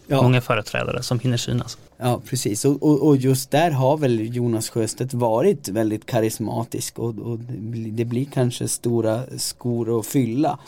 ja. 0.09 0.23
många 0.23 0.41
företrädare 0.41 1.03
som 1.03 1.21
hinner 1.21 1.37
synas. 1.37 1.79
Ja 1.97 2.21
precis 2.27 2.65
och, 2.65 2.83
och, 2.83 3.07
och, 3.07 3.17
just 3.17 3.51
där 3.51 3.71
har 3.71 3.97
väl 3.97 4.37
Jonas 4.37 4.71
Sjöstedt 4.71 5.15
varit 5.15 5.69
väldigt 5.69 6.07
karismatisk 6.07 6.99
och, 6.99 7.19
och 7.19 7.39
det 7.89 8.05
blir 8.05 8.25
kanske 8.25 8.69
stora 8.69 9.23
skor 9.39 10.01
att 10.01 10.07
fylla. 10.07 10.59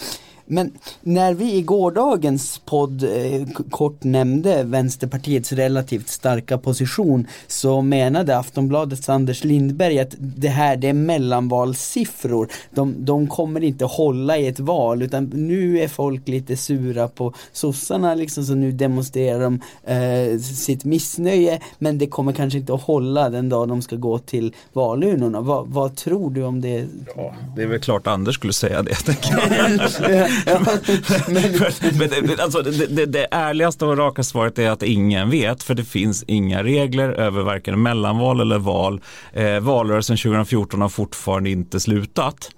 Men 0.51 0.73
när 1.03 1.35
vi 1.35 1.55
i 1.55 1.63
gårdagens 1.63 2.61
podd 2.65 3.03
eh, 3.03 3.47
kort 3.71 4.05
nämnde 4.05 4.63
Vänsterpartiets 4.63 5.53
relativt 5.53 6.09
starka 6.09 6.59
position 6.59 7.27
så 7.47 7.83
menade 7.83 8.39
Aftonbladets 8.39 9.09
Anders 9.09 9.45
Lindberg 9.45 10.01
att 10.01 10.15
det 10.19 10.49
här 10.49 10.77
det 10.77 10.89
är 10.89 10.93
mellanvalssiffror. 10.93 12.49
De, 12.71 13.05
de 13.05 13.27
kommer 13.27 13.65
inte 13.65 13.85
hålla 13.85 14.39
i 14.39 14.47
ett 14.47 14.61
val 14.61 15.03
utan 15.03 15.25
nu 15.25 15.81
är 15.81 15.89
folk 15.89 16.29
lite 16.29 16.57
sura 16.57 17.09
på 17.09 17.35
sossarna 17.53 18.15
liksom 18.15 18.45
så 18.45 18.55
nu 18.55 18.73
demonstrerar 18.73 19.41
de 19.41 19.61
eh, 19.85 20.39
sitt 20.41 20.85
missnöje 20.85 21.61
men 21.79 21.99
det 21.99 22.07
kommer 22.07 22.33
kanske 22.33 22.59
inte 22.59 22.75
att 22.75 22.83
hålla 22.83 23.31
den 23.31 23.49
dag 23.49 23.69
de 23.69 23.83
ska 23.83 23.97
gå 23.97 24.19
till 24.19 24.55
valurnorna. 24.73 25.41
Va, 25.41 25.65
vad 25.69 25.97
tror 25.97 26.31
du 26.31 26.43
om 26.43 26.61
det? 26.61 26.87
Ja, 27.17 27.35
det 27.57 27.63
är 27.63 27.67
väl 27.67 27.81
klart 27.81 28.07
Anders 28.07 28.35
skulle 28.35 28.53
säga 28.53 28.83
det. 28.83 28.91
men, 31.99 32.27
men, 32.27 32.41
alltså, 32.41 32.63
det, 32.63 32.87
det, 32.87 33.07
det 33.07 33.27
ärligaste 33.31 33.85
och 33.85 33.97
raka 33.97 34.23
svaret 34.23 34.59
är 34.59 34.71
att 34.71 34.83
ingen 34.83 35.31
vet 35.31 35.63
för 35.63 35.75
det 35.75 35.85
finns 35.85 36.25
inga 36.27 36.63
regler 36.63 37.09
över 37.09 37.43
varken 37.43 37.83
mellanval 37.83 38.41
eller 38.41 38.59
val. 38.59 39.01
Eh, 39.33 39.61
valrörelsen 39.61 40.17
2014 40.17 40.81
har 40.81 40.89
fortfarande 40.89 41.51
inte 41.51 41.81
slutat. 41.81 42.51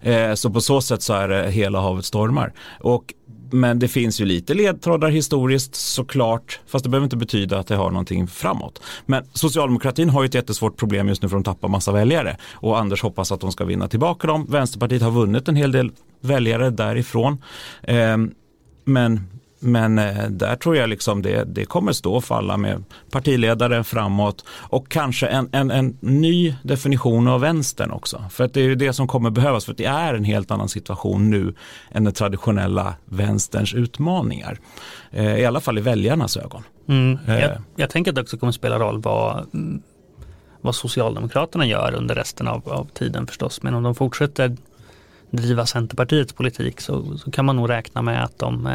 Eh, 0.00 0.34
så 0.34 0.50
på 0.50 0.60
så 0.60 0.80
sätt 0.80 1.02
så 1.02 1.12
är 1.14 1.28
det 1.28 1.50
hela 1.50 1.80
havet 1.80 2.04
stormar. 2.04 2.52
Och 2.80 3.14
men 3.50 3.78
det 3.78 3.88
finns 3.88 4.20
ju 4.20 4.24
lite 4.24 4.54
ledtrådar 4.54 5.08
historiskt 5.08 5.74
såklart, 5.74 6.60
fast 6.66 6.84
det 6.84 6.88
behöver 6.88 7.04
inte 7.04 7.16
betyda 7.16 7.58
att 7.58 7.66
det 7.66 7.76
har 7.76 7.90
någonting 7.90 8.26
framåt. 8.26 8.82
Men 9.06 9.24
socialdemokratin 9.32 10.10
har 10.10 10.22
ju 10.22 10.26
ett 10.26 10.34
jättesvårt 10.34 10.76
problem 10.76 11.08
just 11.08 11.22
nu 11.22 11.28
för 11.28 11.36
att 11.36 11.44
de 11.44 11.50
tappar 11.54 11.68
massa 11.68 11.92
väljare 11.92 12.36
och 12.52 12.78
Anders 12.78 13.02
hoppas 13.02 13.32
att 13.32 13.40
de 13.40 13.52
ska 13.52 13.64
vinna 13.64 13.88
tillbaka 13.88 14.26
dem. 14.26 14.46
Vänsterpartiet 14.48 15.02
har 15.02 15.10
vunnit 15.10 15.48
en 15.48 15.56
hel 15.56 15.72
del 15.72 15.92
väljare 16.20 16.70
därifrån. 16.70 17.42
Eh, 17.82 18.16
men 18.84 19.37
men 19.58 19.98
eh, 19.98 20.28
där 20.28 20.56
tror 20.56 20.76
jag 20.76 20.88
liksom 20.88 21.22
det, 21.22 21.44
det 21.44 21.64
kommer 21.64 21.92
stå 21.92 22.14
och 22.14 22.24
falla 22.24 22.56
med 22.56 22.84
partiledare 23.10 23.84
framåt 23.84 24.44
och 24.48 24.88
kanske 24.88 25.26
en, 25.26 25.48
en, 25.52 25.70
en 25.70 25.98
ny 26.00 26.54
definition 26.62 27.28
av 27.28 27.40
vänstern 27.40 27.90
också. 27.90 28.24
För 28.30 28.44
att 28.44 28.54
det 28.54 28.60
är 28.60 28.64
ju 28.64 28.74
det 28.74 28.92
som 28.92 29.08
kommer 29.08 29.30
behövas 29.30 29.64
för 29.64 29.72
att 29.72 29.78
det 29.78 29.84
är 29.84 30.14
en 30.14 30.24
helt 30.24 30.50
annan 30.50 30.68
situation 30.68 31.30
nu 31.30 31.54
än 31.90 32.04
den 32.04 32.14
traditionella 32.14 32.94
vänsterns 33.04 33.74
utmaningar. 33.74 34.58
Eh, 35.10 35.38
I 35.38 35.44
alla 35.44 35.60
fall 35.60 35.78
i 35.78 35.80
väljarnas 35.80 36.36
ögon. 36.36 36.62
Mm. 36.88 37.18
Jag, 37.26 37.42
eh. 37.42 37.50
jag, 37.76 37.90
tänker 37.90 38.10
att 38.10 38.14
det 38.14 38.22
också 38.22 38.38
kommer 38.38 38.52
spela 38.52 38.78
roll 38.78 39.00
vad, 39.02 39.46
vad 40.60 40.74
Socialdemokraterna 40.74 41.66
gör 41.66 41.94
under 41.94 42.14
resten 42.14 42.48
av, 42.48 42.68
av 42.68 42.88
tiden 42.94 43.26
förstås. 43.26 43.62
Men 43.62 43.74
om 43.74 43.82
de 43.82 43.94
fortsätter 43.94 44.56
driva 45.30 45.66
Centerpartiets 45.66 46.32
politik 46.32 46.80
så, 46.80 47.18
så 47.18 47.30
kan 47.30 47.44
man 47.44 47.56
nog 47.56 47.70
räkna 47.70 48.02
med 48.02 48.24
att 48.24 48.38
de 48.38 48.66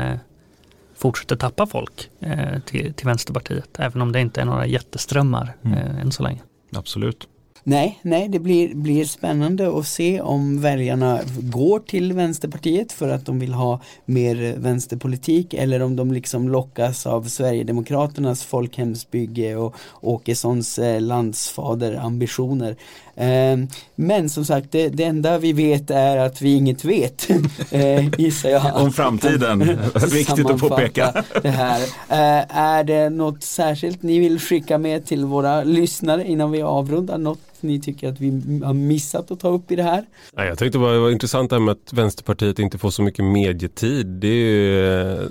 fortsätter 0.95 1.35
tappa 1.35 1.65
folk 1.65 2.09
eh, 2.19 2.59
till, 2.65 2.93
till 2.93 3.05
Vänsterpartiet. 3.07 3.79
Även 3.79 4.01
om 4.01 4.11
det 4.11 4.21
inte 4.21 4.41
är 4.41 4.45
några 4.45 4.65
jätteströmmar 4.65 5.55
mm. 5.63 5.77
eh, 5.77 5.99
än 5.99 6.11
så 6.11 6.23
länge. 6.23 6.39
Absolut. 6.75 7.27
Nej, 7.65 7.99
nej, 8.01 8.27
det 8.27 8.39
blir, 8.39 8.75
blir 8.75 9.05
spännande 9.05 9.79
att 9.79 9.87
se 9.87 10.21
om 10.21 10.61
väljarna 10.61 11.19
går 11.39 11.79
till 11.79 12.13
Vänsterpartiet 12.13 12.91
för 12.91 13.09
att 13.09 13.25
de 13.25 13.39
vill 13.39 13.53
ha 13.53 13.79
mer 14.05 14.55
vänsterpolitik 14.57 15.53
eller 15.53 15.81
om 15.81 15.95
de 15.95 16.11
liksom 16.11 16.49
lockas 16.49 17.07
av 17.07 17.23
Sverigedemokraternas 17.23 18.43
folkhemsbygge 18.43 19.55
och 19.55 19.75
Åkessons 20.01 20.79
eh, 20.79 21.01
landsfaderambitioner. 21.01 22.75
Eh, 23.15 23.57
men 23.95 24.29
som 24.29 24.45
sagt, 24.45 24.71
det, 24.71 24.89
det, 24.89 25.03
enda 25.03 25.37
vi 25.37 25.53
vet 25.53 25.91
är 25.91 26.17
att 26.17 26.41
vi 26.41 26.53
inget 26.53 26.85
vet, 26.85 27.29
eh, 27.71 28.19
gissar 28.19 28.49
jag. 28.49 28.75
Om 28.75 28.91
framtiden, 28.91 29.59
viktigt 30.11 30.49
att 30.49 30.59
påpeka. 30.59 31.23
Det 31.41 31.49
här. 31.49 31.81
Eh, 32.09 32.57
är 32.57 32.83
det 32.83 33.09
något 33.09 33.43
särskilt 33.43 34.03
ni 34.03 34.19
vill 34.19 34.39
skicka 34.39 34.77
med 34.77 35.05
till 35.05 35.25
våra 35.25 35.63
lyssnare 35.63 36.27
innan 36.27 36.51
vi 36.51 36.61
avrundar? 36.61 37.17
Något 37.17 37.39
ni 37.59 37.81
tycker 37.81 38.09
att 38.09 38.19
vi 38.19 38.61
har 38.65 38.73
missat 38.73 39.31
att 39.31 39.39
ta 39.39 39.49
upp 39.49 39.71
i 39.71 39.75
det 39.75 39.83
här? 39.83 40.05
Ja, 40.35 40.45
jag 40.45 40.57
tänkte 40.57 40.79
bara 40.79 40.93
det 40.93 40.99
var 40.99 41.11
intressant 41.11 41.49
det 41.49 41.55
här 41.55 41.61
med 41.61 41.71
att 41.71 41.93
Vänsterpartiet 41.93 42.59
inte 42.59 42.77
får 42.77 42.89
så 42.89 43.01
mycket 43.01 43.25
medietid. 43.25 44.07
Det 44.07 44.27
är 44.27 44.31
ju, 44.31 45.01
eh, 45.01 45.27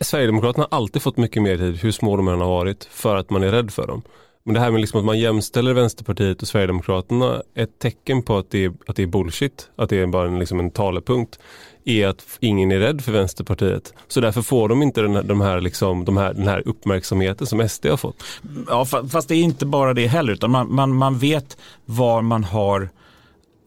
Sverigedemokraterna 0.00 0.66
har 0.70 0.76
alltid 0.76 1.02
fått 1.02 1.16
mycket 1.16 1.42
medietid, 1.42 1.80
hur 1.80 1.92
små 1.92 2.16
de 2.16 2.28
än 2.28 2.40
har 2.40 2.48
varit, 2.48 2.84
för 2.84 3.16
att 3.16 3.30
man 3.30 3.42
är 3.42 3.50
rädd 3.50 3.70
för 3.70 3.86
dem. 3.86 4.02
Men 4.44 4.54
det 4.54 4.60
här 4.60 4.70
med 4.70 4.80
liksom 4.80 5.00
att 5.00 5.06
man 5.06 5.18
jämställer 5.18 5.74
Vänsterpartiet 5.74 6.42
och 6.42 6.48
Sverigedemokraterna, 6.48 7.42
ett 7.54 7.78
tecken 7.78 8.22
på 8.22 8.38
att 8.38 8.50
det 8.50 8.64
är, 8.64 8.72
att 8.86 8.96
det 8.96 9.02
är 9.02 9.06
bullshit, 9.06 9.70
att 9.76 9.88
det 9.90 9.98
är 9.98 10.06
bara 10.06 10.28
en, 10.28 10.38
liksom 10.38 10.60
en 10.60 10.70
talepunkt, 10.70 11.38
är 11.84 12.06
att 12.06 12.24
ingen 12.40 12.72
är 12.72 12.78
rädd 12.78 13.00
för 13.00 13.12
Vänsterpartiet. 13.12 13.94
Så 14.08 14.20
därför 14.20 14.42
får 14.42 14.68
de 14.68 14.82
inte 14.82 15.02
den 15.02 15.14
här, 15.14 15.22
de 15.22 15.40
här, 15.40 15.60
liksom, 15.60 16.04
de 16.04 16.16
här, 16.16 16.34
den 16.34 16.48
här 16.48 16.68
uppmärksamheten 16.68 17.46
som 17.46 17.68
SD 17.68 17.86
har 17.86 17.96
fått. 17.96 18.24
Ja, 18.68 18.84
fast 18.84 19.28
det 19.28 19.34
är 19.34 19.42
inte 19.42 19.66
bara 19.66 19.94
det 19.94 20.06
heller, 20.06 20.32
utan 20.32 20.50
man, 20.50 20.74
man, 20.74 20.94
man 20.94 21.18
vet 21.18 21.56
var 21.84 22.22
man 22.22 22.44
har 22.44 22.88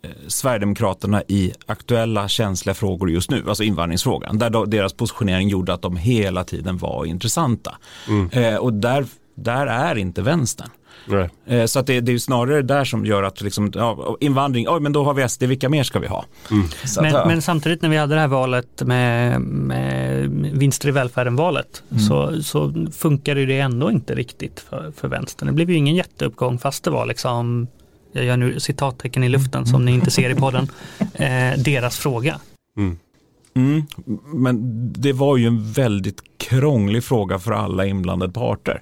eh, 0.01 0.09
Sverigedemokraterna 0.27 1.23
i 1.27 1.53
aktuella 1.65 2.27
känsliga 2.27 2.73
frågor 2.73 3.09
just 3.11 3.31
nu, 3.31 3.43
alltså 3.47 3.63
invandringsfrågan, 3.63 4.37
där 4.37 4.65
deras 4.65 4.93
positionering 4.93 5.49
gjorde 5.49 5.73
att 5.73 5.81
de 5.81 5.97
hela 5.97 6.43
tiden 6.43 6.77
var 6.77 7.05
intressanta. 7.05 7.75
Mm. 8.07 8.29
Eh, 8.29 8.55
och 8.55 8.73
där, 8.73 9.05
där 9.35 9.67
är 9.67 9.97
inte 9.97 10.21
vänstern. 10.21 10.69
Nej. 11.07 11.29
Eh, 11.45 11.65
så 11.65 11.79
att 11.79 11.87
det, 11.87 12.01
det 12.01 12.11
är 12.11 12.17
snarare 12.17 12.61
där 12.61 12.85
som 12.85 13.05
gör 13.05 13.23
att 13.23 13.41
liksom, 13.41 13.71
ja, 13.75 14.17
invandring, 14.19 14.69
oj 14.69 14.79
men 14.79 14.93
då 14.93 15.03
har 15.03 15.13
vi 15.13 15.29
SD, 15.29 15.43
vilka 15.43 15.69
mer 15.69 15.83
ska 15.83 15.99
vi 15.99 16.07
ha? 16.07 16.25
Mm. 16.51 16.67
Men, 17.01 17.15
att, 17.15 17.27
men, 17.27 17.41
samtidigt 17.41 17.81
när 17.81 17.89
vi 17.89 17.97
hade 17.97 18.15
det 18.15 18.21
här 18.21 18.27
valet 18.27 18.81
med, 18.81 19.41
med 19.41 20.29
vinster 20.53 20.87
i 20.87 20.91
välfärden-valet 20.91 21.83
mm. 21.91 22.03
så, 22.03 22.43
så 22.43 22.87
funkade 22.91 23.45
det 23.45 23.59
ändå 23.59 23.91
inte 23.91 24.15
riktigt 24.15 24.59
för, 24.69 24.91
för 24.97 25.07
vänstern. 25.07 25.47
Det 25.47 25.53
blev 25.53 25.69
ju 25.69 25.75
ingen 25.75 25.95
jätteuppgång 25.95 26.57
fast 26.57 26.83
det 26.83 26.89
var 26.89 27.05
liksom, 27.05 27.67
jag 28.11 28.25
gör 28.25 28.37
nu 28.37 28.59
citattecken 28.59 29.23
i 29.23 29.29
luften 29.29 29.59
mm. 29.59 29.65
som 29.65 29.85
ni 29.85 29.91
inte 29.91 30.11
ser 30.11 30.29
i 30.29 30.35
podden, 30.35 30.67
eh, 31.13 31.57
deras 31.57 31.97
fråga. 31.97 32.39
Mm. 32.77 32.97
Mm, 33.55 33.83
men 34.25 34.59
det 34.93 35.13
var 35.13 35.37
ju 35.37 35.47
en 35.47 35.71
väldigt 35.71 36.21
krånglig 36.37 37.03
fråga 37.03 37.39
för 37.39 37.51
alla 37.51 37.85
inblandade 37.85 38.33
parter. 38.33 38.81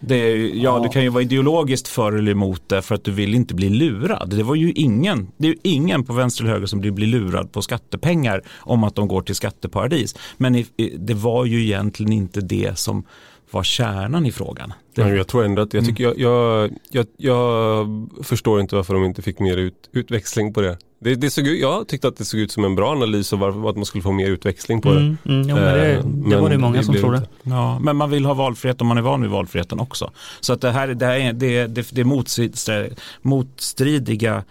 Det, 0.00 0.36
ja, 0.36 0.54
ja, 0.54 0.82
du 0.82 0.88
kan 0.88 1.02
ju 1.02 1.08
vara 1.08 1.22
ideologiskt 1.22 1.88
för 1.88 2.12
eller 2.12 2.32
emot 2.32 2.68
det 2.68 2.82
för 2.82 2.94
att 2.94 3.04
du 3.04 3.10
vill 3.10 3.34
inte 3.34 3.54
bli 3.54 3.68
lurad. 3.68 4.30
Det 4.36 4.42
var 4.42 4.54
ju 4.54 4.72
ingen, 4.72 5.28
det 5.36 5.46
är 5.46 5.50
ju 5.52 5.58
ingen 5.62 6.04
på 6.04 6.12
vänster 6.12 6.44
eller 6.44 6.52
höger 6.52 6.66
som 6.66 6.80
blir, 6.80 7.06
lurad 7.06 7.52
på 7.52 7.62
skattepengar 7.62 8.42
om 8.58 8.84
att 8.84 8.94
de 8.94 9.08
går 9.08 9.22
till 9.22 9.34
skatteparadis. 9.34 10.14
Men 10.36 10.64
det 10.98 11.14
var 11.14 11.44
ju 11.44 11.62
egentligen 11.62 12.12
inte 12.12 12.40
det 12.40 12.78
som 12.78 13.04
var 13.50 13.62
kärnan 13.62 14.26
i 14.26 14.32
frågan. 14.32 14.72
Det... 14.94 15.08
jag 15.08 15.26
tror 15.28 15.44
ändå 15.44 15.62
att 15.62 15.74
jag, 15.74 15.84
tycker, 15.84 16.04
jag, 16.04 16.18
jag, 16.18 16.70
jag, 16.90 17.06
jag 17.16 17.86
förstår 18.22 18.60
inte 18.60 18.76
varför 18.76 18.94
de 18.94 19.04
inte 19.04 19.22
fick 19.22 19.38
mer 19.38 19.56
ut, 19.56 19.90
utväxling 19.92 20.52
på 20.52 20.60
det. 20.60 20.78
Det, 21.00 21.14
det 21.14 21.30
såg 21.30 21.46
jag 21.46 21.88
tyckte 21.88 22.08
att 22.08 22.16
det 22.16 22.24
såg 22.24 22.40
ut 22.40 22.52
som 22.52 22.64
en 22.64 22.74
bra 22.74 22.92
analys 22.92 23.32
av 23.32 23.38
varför, 23.38 23.70
att 23.70 23.76
man 23.76 23.84
skulle 23.84 24.02
få 24.02 24.12
mer 24.12 24.28
utväxling 24.28 24.80
på 24.80 24.92
det. 24.92 25.00
Mm, 25.00 25.16
mm, 25.24 25.48
jo, 25.48 25.56
det, 25.56 25.94
det 25.94 26.02
men 26.04 26.42
var 26.42 26.50
det 26.50 26.58
många 26.58 26.82
som 26.82 26.94
trodde. 26.94 27.22
Ja, 27.42 27.78
men 27.78 27.96
man 27.96 28.10
vill 28.10 28.24
ha 28.24 28.34
valfrihet 28.34 28.80
om 28.80 28.86
man 28.86 28.98
är 28.98 29.02
van 29.02 29.22
vid 29.22 29.30
valfriheten 29.30 29.80
också. 29.80 30.10
Så 30.40 30.52
att 30.52 30.60
det 30.60 30.70
här, 30.70 30.88
det 30.88 31.06
här 31.06 31.16
är, 31.16 31.32
det, 31.32 31.66
det, 31.66 31.90
det 31.90 32.00
är 32.00 32.84
motstridiga 33.22 34.44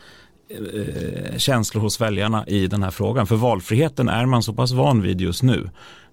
eh, 0.49 1.37
känslor 1.37 1.81
hos 1.81 2.01
väljarna 2.01 2.47
i 2.47 2.67
den 2.67 2.83
här 2.83 2.91
frågan. 2.91 3.27
För 3.27 3.35
valfriheten 3.35 4.09
är 4.09 4.25
man 4.25 4.43
så 4.43 4.53
pass 4.53 4.71
van 4.71 5.01
vid 5.01 5.21
just 5.21 5.43
nu 5.43 5.69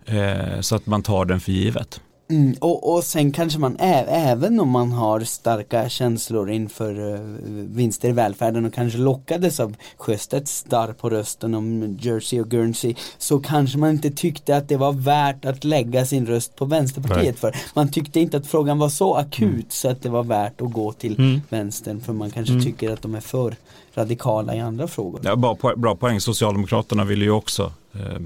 eh, 0.07 0.61
så 0.61 0.77
att 0.77 0.87
man 0.87 1.03
tar 1.03 1.25
den 1.25 1.41
för 1.41 1.53
givet. 1.53 2.01
Mm, 2.29 2.55
och, 2.61 2.95
och 2.95 3.05
sen 3.05 3.33
kanske 3.33 3.59
man 3.59 3.77
även 3.79 4.61
om 4.61 4.69
man 4.69 4.93
har 4.93 5.21
starka 5.21 5.89
känslor 5.89 6.51
inför 6.51 7.01
uh, 7.01 7.21
vinster 7.51 8.09
i 8.09 8.13
välfärden 8.13 8.65
och 8.65 8.75
kanske 8.75 8.99
lockades 8.99 9.61
av 9.61 9.77
Sjöstedts 9.97 10.57
starr 10.57 10.93
på 10.93 11.11
rösten 11.11 11.55
om 11.55 11.97
Jersey 12.01 12.41
och 12.41 12.49
Guernsey 12.49 12.95
så 13.19 13.39
kanske 13.39 13.79
man 13.79 13.91
inte 13.91 14.11
tyckte 14.11 14.57
att 14.57 14.69
det 14.69 14.77
var 14.77 14.93
värt 14.93 15.45
att 15.45 15.65
lägga 15.65 16.07
sin 16.07 16.27
röst 16.27 16.57
på 16.57 16.65
Vänsterpartiet 16.65 17.25
Nej. 17.25 17.35
för. 17.35 17.57
Man 17.75 17.89
tyckte 17.89 18.21
inte 18.21 18.37
att 18.37 18.47
frågan 18.47 18.79
var 18.79 18.89
så 18.89 19.15
akut 19.15 19.43
mm. 19.43 19.65
så 19.69 19.89
att 19.89 20.03
det 20.03 20.09
var 20.09 20.25
värt 20.25 20.61
att 20.61 20.73
gå 20.73 20.93
till 20.93 21.19
mm. 21.19 21.41
vänstern 21.49 22.01
för 22.01 22.13
man 22.13 22.31
kanske 22.31 22.53
mm. 22.53 22.65
tycker 22.65 22.93
att 22.93 23.03
de 23.03 23.15
är 23.15 23.21
för 23.21 23.57
radikala 23.95 24.55
i 24.55 24.61
andra 24.61 24.89
frågor. 24.89 25.21
Ja, 25.25 25.37
bra, 25.37 25.57
bra 25.77 25.97
poäng, 25.97 26.21
Socialdemokraterna 26.21 27.05
ville 27.05 27.25
ju 27.25 27.31
också 27.31 27.73
eh, 27.95 28.21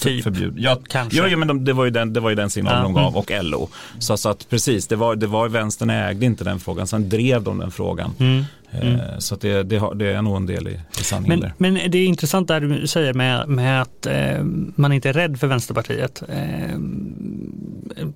Typ. 0.00 0.24
Förbjud. 0.24 0.54
Ja, 0.58 0.78
Kanske. 0.88 1.18
Ja, 1.18 1.28
ja 1.28 1.36
men 1.36 1.48
de, 1.48 1.64
det, 1.64 1.72
var 1.72 1.84
ju 1.84 1.90
den, 1.90 2.12
det 2.12 2.20
var 2.20 2.30
ju 2.30 2.36
den 2.36 2.50
signalen 2.50 2.80
ja. 2.80 2.84
de 2.84 2.94
gav 2.94 3.16
och 3.16 3.30
LO. 3.42 3.68
Så, 3.98 4.16
så 4.16 4.28
att 4.28 4.48
precis, 4.48 4.86
det 4.86 4.96
var, 4.96 5.16
det 5.16 5.26
var 5.26 5.48
vänstern 5.48 5.90
ägde 5.90 6.26
inte 6.26 6.44
den 6.44 6.60
frågan. 6.60 6.86
Sen 6.86 7.08
drev 7.08 7.42
de 7.42 7.58
den 7.58 7.70
frågan. 7.70 8.14
Mm. 8.18 8.44
Mm. 8.72 9.00
Så 9.18 9.36
det, 9.36 9.62
det, 9.62 9.76
har, 9.76 9.94
det, 9.94 10.12
är 10.12 10.22
nog 10.22 10.36
en 10.36 10.46
del 10.46 10.68
i, 10.68 10.80
i 11.00 11.04
sanningen 11.04 11.52
men, 11.58 11.72
Men 11.74 11.90
det 11.90 11.98
är 11.98 12.06
intressant 12.06 12.48
det 12.48 12.60
du 12.60 12.86
säger 12.86 13.14
med, 13.14 13.48
med 13.48 13.82
att 13.82 14.06
eh, 14.06 14.44
man 14.74 14.92
inte 14.92 15.08
är 15.08 15.12
rädd 15.12 15.40
för 15.40 15.46
Vänsterpartiet. 15.46 16.22
Eh, 16.28 16.78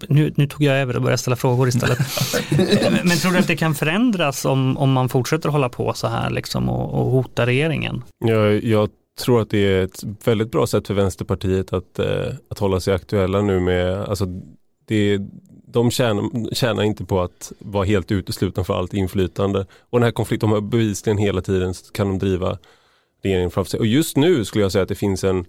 nu, 0.09 0.33
nu, 0.37 0.47
tog 0.47 0.63
jag 0.63 0.77
över 0.77 0.97
och 0.97 1.03
började 1.03 1.19
ställa 1.19 1.37
frågor 1.37 1.69
istället. 1.69 1.99
men 3.05 3.17
tror 3.17 3.33
du 3.33 3.39
att 3.39 3.47
det 3.47 3.57
kan 3.57 3.75
förändras 3.75 4.45
om, 4.45 4.77
om 4.77 4.93
man 4.93 5.09
fortsätter 5.09 5.49
hålla 5.49 5.69
på 5.69 5.93
så 5.95 6.09
här 6.09 6.31
liksom 6.31 6.69
och, 6.69 7.01
och 7.01 7.11
hota 7.11 7.47
regeringen? 7.47 8.03
Jag, 8.25 8.65
jag 8.65 8.89
tror 9.19 9.41
att 9.41 9.51
det 9.51 9.59
är 9.59 9.83
ett 9.83 10.05
väldigt 10.25 10.51
bra 10.51 10.67
sätt 10.67 10.87
för 10.87 10.95
Vänsterpartiet 10.95 11.73
att, 11.73 11.99
eh, 11.99 12.35
att 12.49 12.59
hålla 12.59 12.81
sig 12.81 12.95
aktuella 12.95 13.43
nu 13.43 13.61
med, 13.61 14.01
alltså 14.01 14.27
det, 14.87 15.19
de 15.67 15.91
tjänar, 15.91 16.55
tjänar, 16.55 16.83
inte 16.83 17.05
på 17.05 17.21
att 17.21 17.53
vara 17.59 17.85
helt 17.85 18.13
uteslutna 18.13 18.65
för 18.65 18.75
allt 18.75 18.95
inflytande. 18.95 19.67
Och 19.91 19.99
den 19.99 20.05
här 20.05 20.11
konflikten, 20.11 20.51
de 20.51 20.55
har 20.55 20.61
bevisligen 20.61 21.19
hela 21.19 21.41
tiden 21.41 21.75
kan 21.93 22.09
de 22.09 22.19
driva 22.19 22.59
regeringen 23.23 23.51
framför 23.51 23.71
sig. 23.71 23.81
Och 23.81 23.87
just 23.87 24.17
nu 24.17 24.45
skulle 24.45 24.65
jag 24.65 24.73
säga 24.73 24.83
att 24.83 24.89
det 24.89 24.95
finns 24.95 25.25
en, 25.25 25.45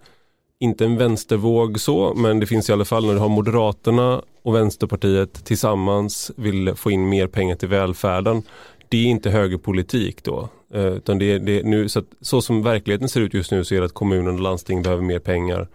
inte 0.60 0.86
en 0.86 0.97
vänstervåg 0.97 1.80
så, 1.80 2.13
men 2.13 2.39
det 2.39 2.45
finns 2.45 2.69
i 2.69 2.73
alla 2.73 2.86
fall 2.86 3.06
när 3.06 3.13
du 3.13 3.19
har 3.19 3.30
Moderaterna 3.30 4.21
och 4.43 4.56
Vänsterpartiet 4.56 5.45
tillsammans 5.45 6.32
vill 6.36 6.75
få 6.75 6.91
in 6.91 7.10
mer 7.10 7.28
pengar 7.28 7.56
till 7.56 7.69
välfärden. 7.69 8.43
Det 8.89 8.98
är 8.98 9.06
inte 9.06 9.30
högerpolitik 9.30 10.24
då. 10.24 10.50
Eh, 10.74 10.86
utan 10.86 11.19
det, 11.19 11.39
det, 11.39 11.63
nu, 11.63 11.89
så, 11.89 12.00
att, 12.00 12.06
så 12.21 12.41
som 12.41 12.63
verkligheten 12.63 13.10
ser 13.10 13.21
ut 13.21 13.34
just 13.34 13.52
nu 13.52 13.63
så 13.63 13.76
är 13.76 13.80
det 13.80 13.86
att 13.86 13.93
kommunen 13.93 14.36
och 14.36 14.41
landsting 14.41 14.82
behöver 14.82 15.04
mer 15.04 15.19
pengar 15.19 15.67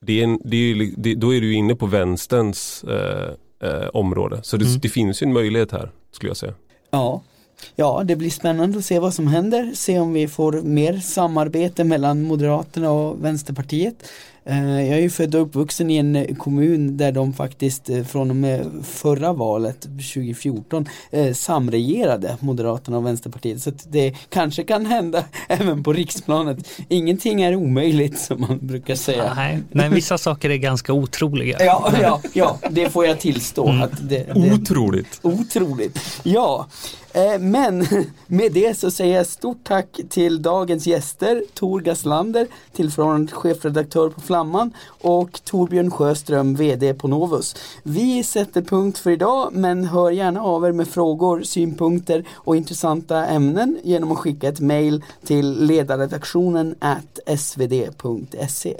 det 0.00 0.20
är 0.20 0.24
en, 0.24 0.40
det 0.44 0.56
är, 0.56 0.92
det, 0.96 1.14
då 1.14 1.34
är 1.34 1.40
du 1.40 1.54
inne 1.54 1.74
på 1.74 1.86
vänsterns 1.86 2.84
eh, 2.84 3.68
eh, 3.68 3.88
område. 3.92 4.40
Så 4.42 4.56
det, 4.56 4.64
mm. 4.64 4.80
det 4.80 4.88
finns 4.88 5.22
ju 5.22 5.24
en 5.24 5.32
möjlighet 5.32 5.72
här 5.72 5.90
skulle 6.12 6.30
jag 6.30 6.36
säga. 6.36 6.54
Ja, 6.90 7.22
Ja, 7.76 8.02
det 8.04 8.16
blir 8.16 8.30
spännande 8.30 8.78
att 8.78 8.84
se 8.84 8.98
vad 8.98 9.14
som 9.14 9.26
händer, 9.26 9.72
se 9.74 9.98
om 9.98 10.12
vi 10.12 10.28
får 10.28 10.52
mer 10.52 10.98
samarbete 10.98 11.84
mellan 11.84 12.22
Moderaterna 12.22 12.90
och 12.90 13.24
Vänsterpartiet. 13.24 14.10
Eh, 14.48 14.88
jag 14.88 14.98
är 14.98 15.02
ju 15.02 15.10
född 15.10 15.34
och 15.34 15.42
uppvuxen 15.42 15.90
i 15.90 15.96
en 15.96 16.34
kommun 16.34 16.96
där 16.96 17.12
de 17.12 17.32
faktiskt 17.32 17.90
eh, 17.90 18.04
från 18.04 18.30
och 18.30 18.36
med 18.36 18.66
förra 18.84 19.32
valet 19.32 19.80
2014 19.80 20.88
eh, 21.10 21.32
samregerade 21.32 22.36
Moderaterna 22.40 22.96
och 22.96 23.06
Vänsterpartiet. 23.06 23.62
Så 23.62 23.72
det 23.88 24.14
kanske 24.28 24.62
kan 24.62 24.86
hända 24.86 25.24
även 25.48 25.82
på 25.82 25.92
riksplanet. 25.92 26.68
Ingenting 26.88 27.42
är 27.42 27.54
omöjligt 27.54 28.18
som 28.18 28.40
man 28.40 28.58
brukar 28.62 28.94
säga. 28.94 29.34
Nej, 29.34 29.62
men 29.70 29.94
vissa 29.94 30.18
saker 30.18 30.50
är 30.50 30.56
ganska 30.56 30.92
otroliga. 30.92 31.56
Ja, 31.60 31.92
ja, 32.02 32.20
ja 32.32 32.58
det 32.70 32.90
får 32.90 33.06
jag 33.06 33.20
tillstå. 33.20 33.68
Mm. 33.68 33.82
Att 33.82 34.08
det, 34.08 34.26
det, 34.34 34.52
otroligt. 34.52 35.20
Otroligt. 35.22 35.98
Ja, 36.22 36.66
Eh, 37.07 37.07
Eh, 37.12 37.38
men 37.38 37.86
med 38.26 38.52
det 38.52 38.78
så 38.78 38.90
säger 38.90 39.16
jag 39.16 39.26
stort 39.26 39.64
tack 39.64 40.00
till 40.08 40.42
dagens 40.42 40.86
gäster 40.86 41.42
Tor 41.54 41.80
Gaslander, 41.80 42.46
tillförordnad 42.72 43.32
chefredaktör 43.32 44.10
på 44.10 44.20
Flamman 44.20 44.74
och 45.00 45.40
Torbjörn 45.44 45.90
Sjöström, 45.90 46.54
VD 46.54 46.94
på 46.94 47.08
Novus. 47.08 47.56
Vi 47.82 48.22
sätter 48.22 48.62
punkt 48.62 48.98
för 48.98 49.10
idag 49.10 49.48
men 49.52 49.84
hör 49.84 50.10
gärna 50.10 50.42
av 50.42 50.64
er 50.64 50.72
med 50.72 50.88
frågor, 50.88 51.42
synpunkter 51.42 52.24
och 52.34 52.56
intressanta 52.56 53.26
ämnen 53.26 53.78
genom 53.82 54.12
att 54.12 54.18
skicka 54.18 54.48
ett 54.48 54.60
mejl 54.60 55.04
till 55.24 55.64
ledarredaktionen 55.66 56.74
svd.se. 57.36 58.76